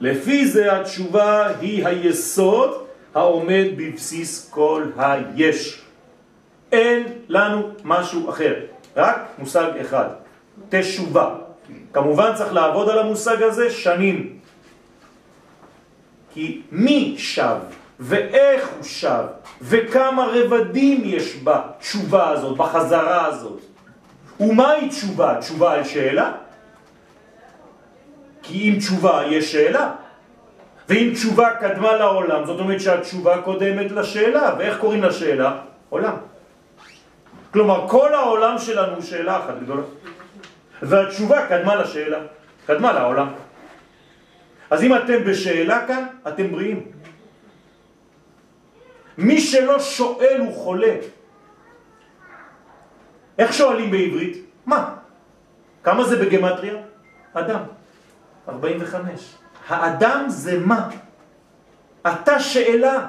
לפי 0.00 0.46
זה 0.46 0.80
התשובה 0.80 1.46
היא 1.60 1.86
היסוד 1.86 2.70
העומד 3.14 3.66
בבסיס 3.76 4.50
כל 4.50 4.84
היש. 4.96 5.82
אין 6.72 7.04
לנו 7.28 7.70
משהו 7.84 8.30
אחר, 8.30 8.54
רק 8.96 9.28
מושג 9.38 9.70
אחד, 9.80 10.08
תשובה. 10.68 11.34
כמובן 11.92 12.34
צריך 12.34 12.52
לעבוד 12.52 12.88
על 12.88 12.98
המושג 12.98 13.42
הזה 13.42 13.70
שנים. 13.70 14.38
כי 16.34 16.62
מי 16.72 17.14
שב 17.18 17.56
ואיך 18.00 18.68
הוא 18.76 18.84
שב 18.84 19.24
וכמה 19.62 20.26
רבדים 20.32 21.02
יש 21.04 21.36
בתשובה 21.44 22.28
הזאת, 22.28 22.56
בחזרה 22.56 23.26
הזאת. 23.26 23.60
ומהי 24.40 24.88
תשובה? 24.88 25.36
תשובה 25.40 25.72
על 25.72 25.84
שאלה? 25.84 26.32
כי 28.42 28.70
אם 28.70 28.78
תשובה 28.78 29.22
יש 29.26 29.52
שאלה. 29.52 29.90
ואם 30.88 31.10
תשובה 31.14 31.50
קדמה 31.60 31.92
לעולם, 31.96 32.46
זאת 32.46 32.60
אומרת 32.60 32.80
שהתשובה 32.80 33.42
קודמת 33.42 33.90
לשאלה. 33.90 34.54
ואיך 34.58 34.78
קוראים 34.78 35.02
לשאלה? 35.02 35.58
עולם. 35.88 36.16
כלומר, 37.52 37.88
כל 37.88 38.14
העולם 38.14 38.58
שלנו 38.58 38.94
הוא 38.94 39.02
שאלה 39.02 39.38
אחת 39.38 39.54
גדולה. 39.62 39.82
והתשובה 40.82 41.46
קדמה 41.46 41.74
לשאלה, 41.76 42.18
קדמה 42.66 42.92
לעולם. 42.92 43.28
אז 44.70 44.82
אם 44.82 44.96
אתם 44.96 45.24
בשאלה 45.24 45.86
כאן, 45.86 46.06
אתם 46.28 46.52
בריאים. 46.52 46.86
מי 49.18 49.40
שלא 49.40 49.80
שואל 49.80 50.36
הוא 50.38 50.54
חולה. 50.54 50.94
איך 53.38 53.52
שואלים 53.52 53.90
בעברית? 53.90 54.36
מה? 54.66 54.94
כמה 55.82 56.04
זה 56.04 56.16
בגמטריה? 56.24 56.74
אדם. 57.32 57.60
45. 58.48 59.34
האדם 59.68 60.24
זה 60.28 60.58
מה? 60.58 60.88
אתה 62.06 62.40
שאלה. 62.40 63.06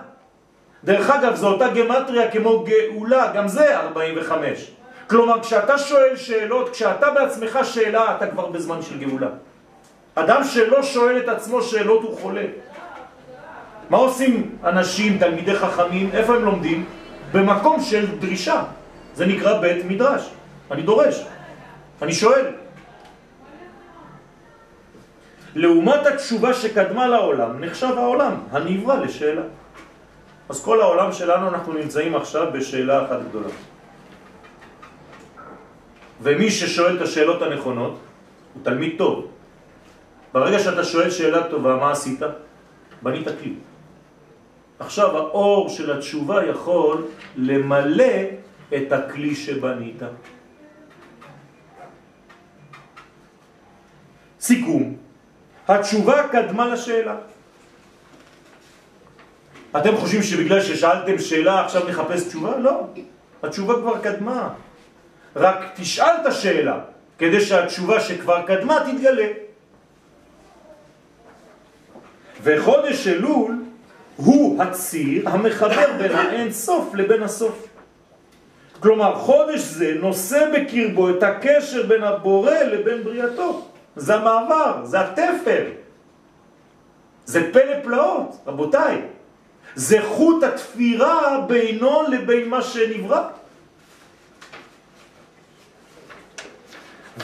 דרך 0.83 1.09
אגב, 1.09 1.35
זו 1.35 1.47
אותה 1.47 1.67
גמטריה 1.67 2.31
כמו 2.31 2.63
גאולה, 2.63 3.31
גם 3.35 3.47
זה 3.47 3.79
45. 3.79 4.71
כלומר, 5.11 5.41
כשאתה 5.43 5.77
שואל 5.77 6.15
שאלות, 6.15 6.69
כשאתה 6.69 7.11
בעצמך 7.11 7.59
שאלה, 7.63 8.15
אתה 8.15 8.27
כבר 8.27 8.45
בזמן 8.45 8.81
של 8.81 8.99
גאולה. 8.99 9.27
אדם 10.15 10.43
שלא 10.43 10.83
שואל 10.83 11.17
את 11.19 11.29
עצמו 11.29 11.61
שאלות 11.61 12.03
הוא 12.03 12.17
חולה. 12.17 12.45
מה 13.89 13.97
עושים 13.97 14.55
אנשים, 14.63 15.17
תלמידי 15.17 15.55
חכמים, 15.55 16.09
איפה 16.13 16.35
הם 16.35 16.45
לומדים? 16.45 16.85
במקום 17.31 17.81
של 17.81 18.19
דרישה. 18.19 18.63
זה 19.15 19.25
נקרא 19.25 19.59
בית 19.59 19.85
מדרש. 19.85 20.29
אני 20.71 20.81
דורש, 20.81 21.25
אני 22.01 22.13
שואל. 22.13 22.45
לעומת 25.55 26.05
התשובה 26.07 26.53
שקדמה 26.53 27.07
לעולם, 27.07 27.63
נחשב 27.63 27.93
העולם, 27.97 28.35
הנברא 28.51 28.95
לשאלה. 28.95 29.43
אז 30.49 30.63
כל 30.63 30.81
העולם 30.81 31.11
שלנו 31.11 31.49
אנחנו 31.49 31.73
נמצאים 31.73 32.15
עכשיו 32.15 32.47
בשאלה 32.53 33.05
אחת 33.05 33.19
גדולה. 33.29 33.51
ומי 36.21 36.51
ששואל 36.51 36.97
את 36.97 37.01
השאלות 37.01 37.41
הנכונות 37.41 37.99
הוא 38.53 38.63
תלמיד 38.63 38.93
טוב. 38.97 39.27
ברגע 40.33 40.59
שאתה 40.59 40.83
שואל 40.83 41.09
שאלה 41.09 41.49
טובה, 41.49 41.75
מה 41.75 41.91
עשית? 41.91 42.19
בנית 43.01 43.27
כלי. 43.39 43.53
עכשיו 44.79 45.17
האור 45.17 45.69
של 45.69 45.91
התשובה 45.91 46.45
יכול 46.45 47.05
למלא 47.35 48.13
את 48.75 48.91
הכלי 48.91 49.35
שבנית. 49.35 50.01
סיכום, 54.39 54.95
התשובה 55.67 56.27
קדמה 56.27 56.67
לשאלה. 56.67 57.15
אתם 59.77 59.97
חושבים 59.97 60.23
שבגלל 60.23 60.61
ששאלתם 60.61 61.17
שאלה 61.19 61.65
עכשיו 61.65 61.87
נחפש 61.87 62.27
תשובה? 62.27 62.57
לא, 62.57 62.87
התשובה 63.43 63.73
כבר 63.73 63.99
קדמה. 64.01 64.49
רק 65.35 65.57
תשאל 65.75 66.15
את 66.21 66.25
השאלה, 66.25 66.79
כדי 67.17 67.41
שהתשובה 67.41 67.99
שכבר 67.99 68.41
קדמה 68.47 68.79
תתגלה. 68.91 69.27
וחודש 72.43 73.07
אלול 73.07 73.55
הוא 74.15 74.63
הציר 74.63 75.29
המחבר 75.29 75.87
בין 75.97 76.11
האין 76.11 76.51
סוף 76.51 76.93
לבין 76.93 77.23
הסוף. 77.23 77.67
כלומר, 78.79 79.15
חודש 79.15 79.59
זה 79.59 79.93
נושא 79.99 80.49
בקרבו 80.53 81.09
את 81.09 81.23
הקשר 81.23 81.87
בין 81.87 82.03
הבורא 82.03 82.51
לבין 82.51 83.03
בריאתו. 83.03 83.67
זה 83.95 84.15
המעבר, 84.15 84.81
זה 84.83 84.99
התפר. 84.99 85.65
זה 87.25 87.53
פלא 87.53 87.79
פלאות, 87.83 88.37
רבותיי. 88.47 89.01
זה 89.75 90.01
חוט 90.01 90.43
התפירה 90.43 91.45
בינו 91.47 92.01
לבין 92.09 92.49
מה 92.49 92.61
שנברא. 92.61 93.27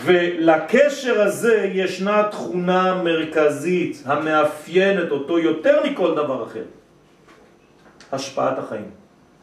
ולקשר 0.04 1.22
הזה 1.22 1.70
ישנה 1.74 2.24
תכונה 2.32 3.02
מרכזית 3.04 4.04
המאפיינת 4.06 5.12
אותו 5.12 5.40
יותר 5.40 5.84
מכל 5.84 6.16
דבר 6.16 6.44
אחר. 6.44 6.64
השפעת 8.12 8.60
החיים. 8.60 8.90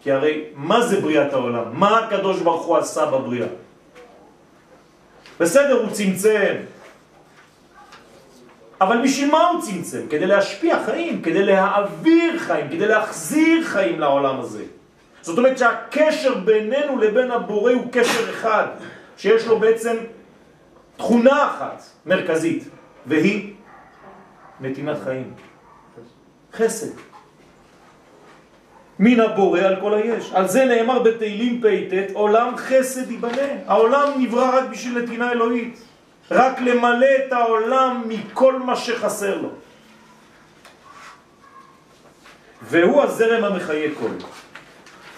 כי 0.03 0.13
הרי 0.13 0.45
מה 0.55 0.83
זה 0.83 1.01
בריאת 1.01 1.33
העולם? 1.33 1.65
מה 1.73 1.99
הקדוש 1.99 2.41
ברוך 2.41 2.67
הוא 2.67 2.77
עשה 2.77 3.07
בבריאה? 3.07 3.47
בסדר, 5.41 5.81
הוא 5.83 5.91
צמצם. 5.91 6.55
אבל 8.81 9.03
בשביל 9.05 9.31
מה 9.31 9.49
הוא 9.49 9.63
צמצם? 9.63 10.07
כדי 10.11 10.27
להשפיע 10.27 10.85
חיים, 10.85 11.23
כדי 11.23 11.45
להעביר 11.45 12.39
חיים, 12.39 12.69
כדי 12.69 12.87
להחזיר 12.87 13.65
חיים 13.65 14.01
לעולם 14.01 14.41
הזה. 14.41 14.65
זאת 15.23 15.39
אומרת 15.39 15.59
שהקשר 15.59 16.35
בינינו 16.35 16.99
לבין 16.99 17.31
הבורא 17.31 17.73
הוא 17.73 17.87
קשר 17.93 18.31
אחד, 18.31 18.67
שיש 19.17 19.47
לו 19.47 19.59
בעצם 19.59 19.97
תכונה 20.97 21.47
אחת 21.47 21.83
מרכזית, 22.07 22.65
והיא 23.07 23.55
נתינת 24.61 24.97
חיים. 25.05 25.35
חסד. 26.53 26.91
מן 28.99 29.21
הבורא 29.21 29.61
על 29.61 29.81
כל 29.81 29.95
היש. 29.95 30.33
על 30.33 30.49
זה 30.49 30.65
נאמר 30.65 31.03
בתהילים 31.03 31.61
פ"ט, 31.61 32.11
עולם 32.13 32.57
חסד 32.57 33.11
ייבנה. 33.11 33.49
העולם 33.67 34.13
נברא 34.19 34.59
רק 34.59 34.65
בשביל 34.71 35.03
נתינה 35.03 35.33
אלוהית. 35.33 35.83
רק 36.31 36.61
למלא 36.61 37.07
את 37.27 37.33
העולם 37.33 38.03
מכל 38.09 38.59
מה 38.59 38.77
שחסר 38.77 39.41
לו. 39.41 39.49
והוא 42.63 43.03
הזרם 43.03 43.45
המחיה 43.45 43.91
כל. 44.01 44.11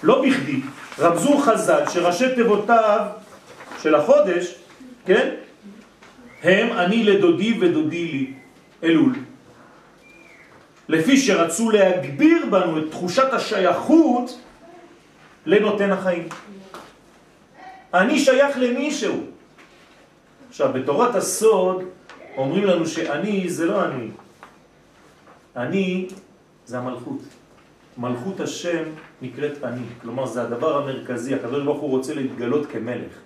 לא 0.02 0.22
בכדי, 0.22 0.60
רמזו 0.98 1.38
חז"ל 1.38 1.82
שראשי 1.88 2.34
תיבותיו 2.34 3.06
של 3.82 3.94
החודש, 3.94 4.54
כן? 5.06 5.34
הם 6.42 6.72
אני 6.72 7.04
לדודי 7.04 7.58
ודודי 7.60 8.06
לי, 8.06 8.32
אלול. 8.82 9.14
לפי 10.88 11.16
שרצו 11.16 11.70
להגביר 11.70 12.46
בנו 12.50 12.78
את 12.78 12.90
תחושת 12.90 13.32
השייכות 13.32 14.40
לנותן 15.46 15.92
החיים. 15.92 16.28
אני 17.94 18.18
שייך 18.18 18.58
למישהו. 18.58 19.20
עכשיו, 20.48 20.72
בתורת 20.72 21.14
הסוד 21.14 21.84
אומרים 22.36 22.64
לנו 22.64 22.86
שאני 22.86 23.48
זה 23.48 23.66
לא 23.66 23.84
אני. 23.84 24.08
אני 25.56 26.08
זה 26.66 26.78
המלכות. 26.78 27.20
מלכות 27.98 28.40
השם 28.40 28.82
נקראת 29.22 29.64
אני. 29.64 29.82
כלומר, 30.02 30.26
זה 30.26 30.42
הדבר 30.42 30.82
המרכזי. 30.82 31.34
הקדוש 31.34 31.64
ברוך 31.64 31.80
הוא 31.80 31.90
רוצה 31.90 32.14
להתגלות 32.14 32.66
כמלך. 32.66 33.25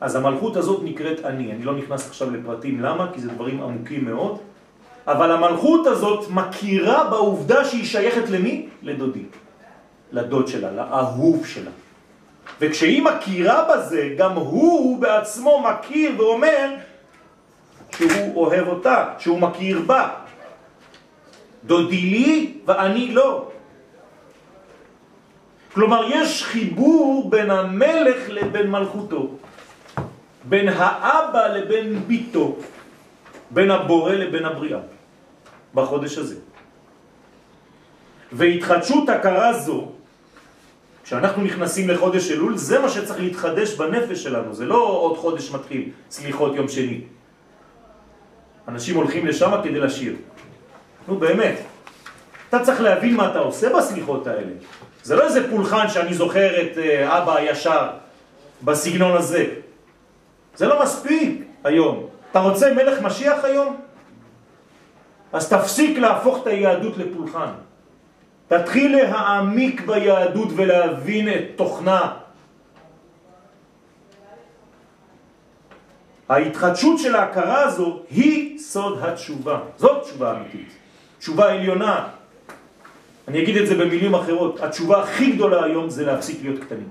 אז 0.00 0.16
המלכות 0.16 0.56
הזאת 0.56 0.80
נקראת 0.84 1.24
אני. 1.24 1.52
אני 1.52 1.64
לא 1.64 1.76
נכנס 1.76 2.08
עכשיו 2.08 2.30
לפרטים 2.30 2.80
למה, 2.80 3.12
כי 3.12 3.20
זה 3.20 3.28
דברים 3.28 3.62
עמוקים 3.62 4.04
מאוד. 4.04 4.38
אבל 5.06 5.30
המלכות 5.32 5.86
הזאת 5.86 6.30
מכירה 6.30 7.10
בעובדה 7.10 7.64
שהיא 7.64 7.84
שייכת 7.84 8.30
למי? 8.30 8.68
לדודי. 8.82 9.24
לדוד 10.12 10.48
שלה, 10.48 10.72
לאהוב 10.72 11.46
שלה. 11.46 11.70
וכשהיא 12.60 13.02
מכירה 13.02 13.68
בזה, 13.70 14.14
גם 14.16 14.32
הוא 14.32 14.98
בעצמו 15.00 15.64
מכיר 15.70 16.12
ואומר 16.18 16.68
שהוא 17.96 18.36
אוהב 18.36 18.68
אותה, 18.68 19.04
שהוא 19.18 19.40
מכיר 19.40 19.80
בה. 19.86 20.08
דודי 21.64 22.00
לי 22.00 22.52
ואני 22.66 23.14
לא. 23.14 23.48
כלומר, 25.72 26.02
יש 26.10 26.44
חיבור 26.44 27.30
בין 27.30 27.50
המלך 27.50 28.16
לבין 28.28 28.70
מלכותו, 28.70 29.28
בין 30.48 30.68
האבא 30.68 31.46
לבין 31.46 32.02
ביתו, 32.06 32.56
בין 33.50 33.70
הבורא 33.70 34.12
לבין 34.12 34.44
הבריאה, 34.44 34.80
בחודש 35.74 36.18
הזה. 36.18 36.36
והתחדשות 38.32 39.08
הכרה 39.08 39.52
זו 39.52 39.88
כשאנחנו 41.08 41.42
נכנסים 41.42 41.88
לחודש 41.88 42.30
אלול, 42.30 42.56
זה 42.56 42.78
מה 42.78 42.88
שצריך 42.88 43.20
להתחדש 43.20 43.74
בנפש 43.74 44.22
שלנו, 44.22 44.54
זה 44.54 44.64
לא 44.64 44.76
עוד 44.76 45.16
חודש 45.18 45.50
מתחיל, 45.50 45.88
סליחות 46.10 46.56
יום 46.56 46.68
שני. 46.68 47.00
אנשים 48.68 48.96
הולכים 48.96 49.26
לשם 49.26 49.50
כדי 49.64 49.80
לשיר. 49.80 50.16
נו 51.08 51.16
באמת, 51.16 51.56
אתה 52.48 52.64
צריך 52.64 52.80
להבין 52.80 53.16
מה 53.16 53.30
אתה 53.30 53.38
עושה 53.38 53.76
בסליחות 53.76 54.26
האלה. 54.26 54.52
זה 55.02 55.16
לא 55.16 55.24
איזה 55.24 55.50
פולחן 55.50 55.88
שאני 55.88 56.14
זוכר 56.14 56.62
את 56.62 56.78
אה, 56.78 57.18
אבא 57.18 57.36
הישר 57.36 57.88
בסגנון 58.62 59.16
הזה. 59.16 59.44
זה 60.58 60.66
לא 60.66 60.82
מספיק 60.82 61.42
היום. 61.64 62.06
אתה 62.30 62.38
רוצה 62.38 62.74
מלך 62.74 63.02
משיח 63.02 63.44
היום? 63.44 63.76
אז 65.32 65.48
תפסיק 65.48 65.98
להפוך 65.98 66.42
את 66.42 66.46
היהדות 66.46 66.98
לפולחן. 66.98 67.50
תתחיל 68.48 68.96
להעמיק 68.96 69.86
ביהדות 69.86 70.48
ולהבין 70.56 71.28
את 71.28 71.44
תוכנה. 71.56 72.12
ההתחדשות 76.28 76.98
של 76.98 77.14
ההכרה 77.14 77.60
הזו 77.62 78.02
היא 78.10 78.58
סוד 78.58 78.98
התשובה. 79.02 79.60
זאת 79.76 80.02
תשובה 80.02 80.36
אמיתית. 80.36 80.68
תשובה 81.18 81.52
עליונה. 81.52 82.08
אני 83.28 83.42
אגיד 83.42 83.56
את 83.56 83.66
זה 83.66 83.74
במילים 83.74 84.14
אחרות. 84.14 84.60
התשובה 84.60 85.02
הכי 85.02 85.32
גדולה 85.32 85.64
היום 85.64 85.90
זה 85.90 86.06
להפסיק 86.06 86.42
להיות 86.42 86.58
קטנים. 86.64 86.88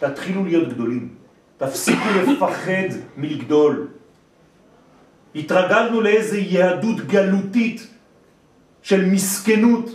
תתחילו 0.00 0.44
להיות 0.44 0.68
גדולים. 0.68 1.19
תפסיקו 1.60 2.08
לפחד 2.26 2.88
מלגדול. 3.16 3.88
התרגלנו 5.34 6.00
לאיזה 6.00 6.38
יהדות 6.38 7.00
גלותית 7.00 7.86
של 8.82 9.04
מסכנות. 9.04 9.90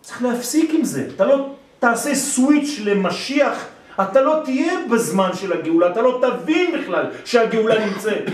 צריך 0.00 0.22
להפסיק 0.22 0.70
עם 0.74 0.84
זה. 0.84 1.08
אתה 1.16 1.24
לא 1.24 1.54
תעשה 1.78 2.14
סוויץ' 2.14 2.80
למשיח, 2.84 3.66
אתה 4.00 4.20
לא 4.20 4.40
תהיה 4.44 4.72
בזמן 4.90 5.30
של 5.34 5.52
הגאולה, 5.52 5.90
אתה 5.90 6.02
לא 6.02 6.20
תבין 6.22 6.80
בכלל 6.80 7.10
שהגאולה 7.24 7.86
נמצאת. 7.86 8.24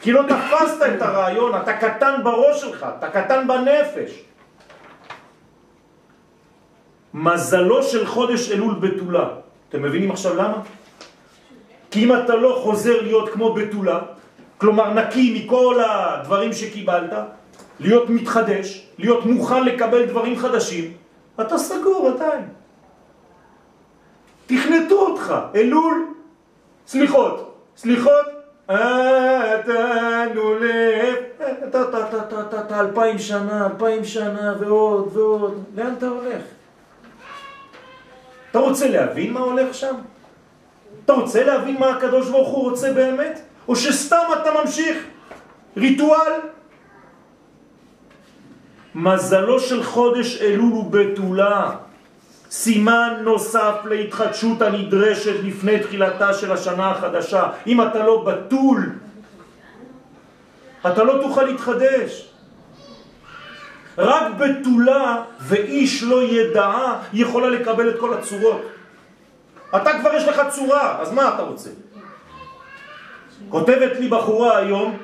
כי 0.00 0.12
לא 0.12 0.22
תפסת 0.22 0.80
את 0.96 1.02
הרעיון, 1.02 1.52
אתה 1.62 1.72
קטן 1.72 2.20
בראש 2.24 2.60
שלך, 2.60 2.86
אתה 2.98 3.08
קטן 3.10 3.48
בנפש. 3.48 4.10
מזלו 7.14 7.82
של 7.82 8.06
חודש 8.06 8.50
אלול 8.50 8.74
בתולה. 8.74 9.49
אתם 9.70 9.82
מבינים 9.82 10.10
עכשיו 10.10 10.36
למה? 10.36 10.62
כי 11.90 12.04
אם 12.04 12.16
אתה 12.16 12.36
לא 12.36 12.60
חוזר 12.62 13.02
להיות 13.02 13.28
כמו 13.28 13.54
בתולה, 13.54 14.00
כלומר 14.58 14.94
נקי 14.94 15.44
מכל 15.44 15.80
הדברים 15.84 16.52
שקיבלת, 16.52 17.12
להיות 17.80 18.10
מתחדש, 18.10 18.86
להיות 18.98 19.26
מוכן 19.26 19.64
לקבל 19.64 20.04
דברים 20.04 20.36
חדשים, 20.36 20.92
אתה 21.40 21.58
סגור 21.58 22.10
עדיין. 22.14 22.48
תכנתו 24.46 24.94
אותך, 24.94 25.34
אלול, 25.54 26.06
סליחות, 26.86 27.54
סליחות, 27.76 28.26
אתנו 28.66 30.54
לב, 30.54 31.16
אתה 31.68 32.80
אלפיים 32.80 33.18
שנה, 33.18 33.66
אלפיים 33.66 34.04
שנה 34.04 34.54
ועוד 34.60 35.16
ועוד, 35.16 35.64
לאן 35.76 35.94
אתה 35.98 36.08
הולך? 36.08 36.42
אתה 38.50 38.58
רוצה 38.58 38.88
להבין 38.88 39.32
מה 39.32 39.40
הולך 39.40 39.74
שם? 39.74 39.94
אתה 41.04 41.12
רוצה 41.12 41.44
להבין 41.44 41.76
מה 41.78 41.90
הקדוש 41.90 42.28
ברוך 42.28 42.48
הוא 42.48 42.70
רוצה 42.70 42.92
באמת? 42.92 43.40
או 43.68 43.76
שסתם 43.76 44.26
אתה 44.42 44.50
ממשיך 44.60 44.96
ריטואל? 45.76 46.32
מזלו 48.94 49.60
של 49.60 49.82
חודש 49.82 50.40
אלול 50.42 50.70
הוא 50.72 50.90
בתולה, 50.90 51.70
סימן 52.50 53.14
נוסף 53.24 53.74
להתחדשות 53.84 54.62
הנדרשת 54.62 55.44
לפני 55.44 55.80
תחילתה 55.80 56.34
של 56.34 56.52
השנה 56.52 56.90
החדשה. 56.90 57.50
אם 57.66 57.82
אתה 57.82 57.98
לא 58.06 58.24
בתול, 58.24 58.92
אתה 60.86 61.04
לא 61.04 61.22
תוכל 61.22 61.42
להתחדש. 61.42 62.29
רק 63.98 64.32
בתולה 64.38 65.22
ואיש 65.40 66.02
לא 66.02 66.22
ידעה 66.22 67.02
יכולה 67.12 67.48
לקבל 67.48 67.88
את 67.88 68.00
כל 68.00 68.14
הצורות. 68.14 68.62
אתה 69.76 69.90
כבר 70.00 70.14
יש 70.14 70.24
לך 70.28 70.40
צורה, 70.50 71.00
אז 71.00 71.12
מה 71.12 71.34
אתה 71.34 71.42
רוצה? 71.42 71.70
כותבת 73.48 74.00
לי 74.00 74.08
בחורה 74.08 74.58
היום, 74.58 74.96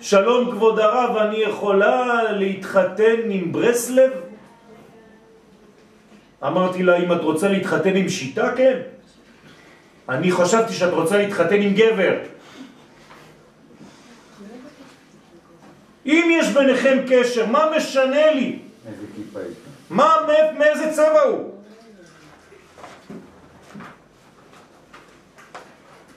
שלום 0.00 0.50
כבוד 0.50 0.78
הרב, 0.78 1.16
אני 1.16 1.36
יכולה 1.36 2.22
להתחתן 2.32 3.16
עם 3.30 3.52
ברסלב? 3.52 4.10
אמרתי 6.46 6.82
לה, 6.82 6.96
אם 6.96 7.12
את 7.12 7.20
רוצה 7.20 7.48
להתחתן 7.48 7.96
עם 7.96 8.08
שיטה, 8.08 8.52
כן. 8.56 8.78
אני 10.08 10.32
חשבתי 10.32 10.72
שאת 10.72 10.92
רוצה 10.92 11.18
להתחתן 11.18 11.62
עם 11.62 11.74
גבר. 11.74 12.14
אם 16.06 16.28
יש 16.32 16.48
ביניכם 16.48 16.98
קשר, 17.08 17.46
מה 17.46 17.70
משנה 17.76 18.32
לי? 18.32 18.58
איזה 18.86 19.06
כיפה 19.16 19.40
יש? 19.40 19.56
מה, 19.90 20.16
מאיזה 20.58 20.92
צבע 20.92 21.20
הוא? 21.20 21.50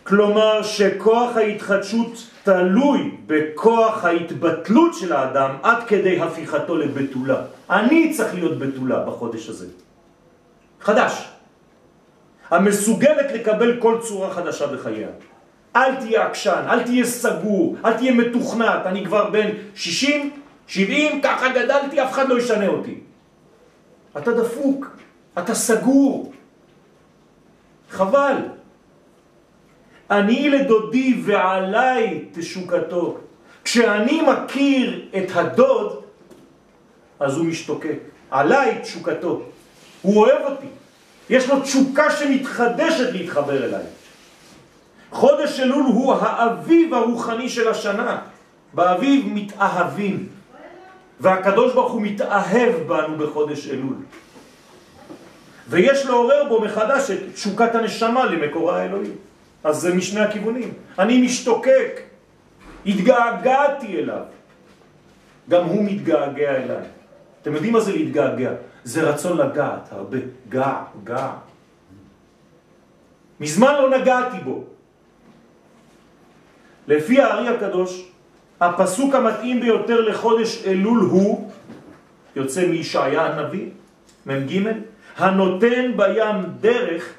כלומר 0.03 0.63
שכוח 0.63 1.37
ההתחדשות 1.37 2.29
תלוי 2.43 3.17
בכוח 3.27 4.05
ההתבטלות 4.05 4.93
של 4.93 5.13
האדם 5.13 5.55
עד 5.63 5.83
כדי 5.87 6.19
הפיכתו 6.21 6.77
לבתולה. 6.77 7.41
אני 7.69 8.13
צריך 8.13 8.33
להיות 8.33 8.59
בתולה 8.59 8.99
בחודש 8.99 9.49
הזה. 9.49 9.67
חדש. 10.81 11.29
המסוגלת 12.49 13.31
לקבל 13.31 13.79
כל 13.81 13.97
צורה 14.01 14.33
חדשה 14.33 14.67
בחייה. 14.67 15.07
אל 15.75 15.95
תהיה 15.95 16.25
עקשן, 16.25 16.65
אל 16.69 16.83
תהיה 16.83 17.05
סגור, 17.05 17.75
אל 17.85 17.93
תהיה 17.93 18.11
מתוכנת. 18.11 18.85
אני 18.85 19.05
כבר 19.05 19.29
בן 19.29 19.49
60, 19.75 20.31
70, 20.67 21.21
ככה 21.21 21.49
גדלתי, 21.49 22.03
אף 22.03 22.11
אחד 22.11 22.29
לא 22.29 22.39
ישנה 22.39 22.67
אותי. 22.67 22.99
אתה 24.17 24.31
דפוק, 24.31 24.97
אתה 25.37 25.55
סגור. 25.55 26.33
חבל. 27.89 28.35
אני 30.11 30.49
לדודי 30.49 31.21
ועליי 31.25 32.25
תשוקתו. 32.31 33.17
כשאני 33.63 34.21
מכיר 34.21 35.05
את 35.17 35.31
הדוד, 35.35 36.01
אז 37.19 37.37
הוא 37.37 37.45
משתוקק. 37.45 37.97
עליי 38.31 38.79
תשוקתו. 38.81 39.41
הוא 40.01 40.17
אוהב 40.17 40.41
אותי. 40.51 40.65
יש 41.29 41.49
לו 41.49 41.61
תשוקה 41.61 42.11
שמתחדשת 42.11 43.13
להתחבר 43.13 43.65
אליי. 43.65 43.83
חודש 45.13 45.59
אלול 45.59 45.83
הוא 45.83 46.13
האביב 46.13 46.93
הרוחני 46.93 47.49
של 47.49 47.67
השנה. 47.67 48.21
באביב 48.73 49.25
מתאהבים. 49.33 50.27
והקדוש 51.19 51.73
ברוך 51.73 51.91
הוא 51.91 52.01
מתאהב 52.01 52.73
בנו 52.87 53.17
בחודש 53.17 53.69
אלול. 53.69 53.95
ויש 55.69 56.05
לעורר 56.05 56.43
בו 56.49 56.61
מחדש 56.61 57.11
את 57.11 57.19
תשוקת 57.33 57.75
הנשמה 57.75 58.25
למקורה 58.25 58.81
האלוהים. 58.81 59.15
אז 59.63 59.77
זה 59.77 59.95
משני 59.95 60.19
הכיוונים. 60.19 60.73
אני 60.99 61.21
משתוקק, 61.21 62.01
התגעגעתי 62.85 63.97
אליו. 63.99 64.23
גם 65.49 65.65
הוא 65.65 65.83
מתגעגע 65.83 66.51
אליי. 66.55 66.85
אתם 67.41 67.53
יודעים 67.53 67.73
מה 67.73 67.79
זה 67.79 67.91
להתגעגע? 67.91 68.51
זה 68.83 69.09
רצון 69.09 69.37
לגעת 69.37 69.91
הרבה. 69.91 70.17
גע, 70.49 70.73
גע. 71.03 71.31
מזמן 73.39 73.73
לא 73.73 73.97
נגעתי 73.99 74.37
בו. 74.37 74.63
לפי 76.87 77.21
הארי 77.21 77.47
הקדוש, 77.47 78.05
הפסוק 78.61 79.15
המתאים 79.15 79.61
ביותר 79.61 80.01
לחודש 80.01 80.63
אלול 80.65 80.99
הוא, 80.99 81.51
יוצא 82.35 82.67
מישעיה 82.67 83.25
הנביא, 83.25 83.69
מ"ג, 84.25 84.71
הנותן 85.17 85.91
בים 85.95 86.35
דרך 86.61 87.13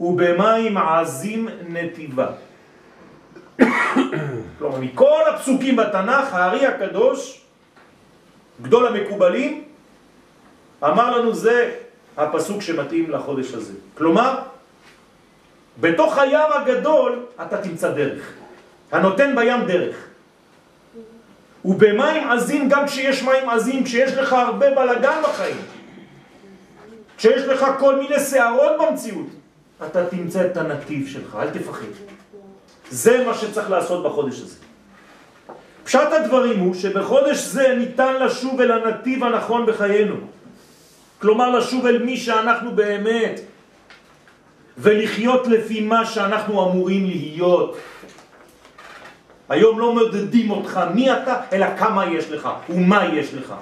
ובמים 0.00 0.76
עזים 0.76 1.48
נתיבה. 1.68 2.26
כלומר, 4.58 4.78
מכל 4.80 5.22
הפסוקים 5.34 5.76
בתנ"ך, 5.76 6.34
הארי 6.34 6.66
הקדוש, 6.66 7.40
גדול 8.62 8.86
המקובלים, 8.86 9.64
אמר 10.84 11.18
לנו 11.18 11.34
זה 11.34 11.76
הפסוק 12.16 12.62
שמתאים 12.62 13.10
לחודש 13.10 13.54
הזה. 13.54 13.72
כלומר, 13.94 14.38
בתוך 15.80 16.18
הים 16.18 16.48
הגדול 16.54 17.26
אתה 17.42 17.62
תמצא 17.62 17.90
דרך. 17.92 18.39
הנותן 18.92 19.36
בים 19.36 19.66
דרך. 19.66 19.96
ובמים 21.64 22.30
עזים, 22.30 22.68
גם 22.68 22.86
כשיש 22.86 23.22
מים 23.22 23.48
עזים, 23.48 23.84
כשיש 23.84 24.12
לך 24.12 24.32
הרבה 24.32 24.70
בלגן 24.70 25.22
בחיים, 25.22 25.56
כשיש 27.16 27.42
לך 27.42 27.66
כל 27.78 27.96
מיני 27.96 28.20
שערות 28.20 28.72
במציאות, 28.80 29.26
אתה 29.86 30.06
תמצא 30.06 30.46
את 30.46 30.56
הנתיב 30.56 31.08
שלך, 31.08 31.38
אל 31.40 31.50
תפחד. 31.50 31.86
זה 32.90 33.24
מה 33.26 33.34
שצריך 33.34 33.70
לעשות 33.70 34.04
בחודש 34.04 34.40
הזה. 34.40 34.56
פשט 35.84 36.12
הדברים 36.12 36.58
הוא 36.58 36.74
שבחודש 36.74 37.38
זה 37.38 37.74
ניתן 37.78 38.14
לשוב 38.22 38.60
אל 38.60 38.70
הנתיב 38.70 39.24
הנכון 39.24 39.66
בחיינו. 39.66 40.16
כלומר 41.18 41.58
לשוב 41.58 41.86
אל 41.86 42.02
מי 42.02 42.16
שאנחנו 42.16 42.76
באמת, 42.76 43.40
ולחיות 44.78 45.46
לפי 45.46 45.80
מה 45.80 46.06
שאנחנו 46.06 46.70
אמורים 46.70 47.06
להיות. 47.06 47.76
היום 49.50 49.78
לא 49.80 49.94
מודדים 49.94 50.50
אותך 50.50 50.80
מי 50.94 51.12
אתה, 51.12 51.40
אלא 51.52 51.66
כמה 51.78 52.06
יש 52.06 52.30
לך 52.30 52.48
ומה 52.68 53.04
יש 53.14 53.34
לך. 53.34 53.54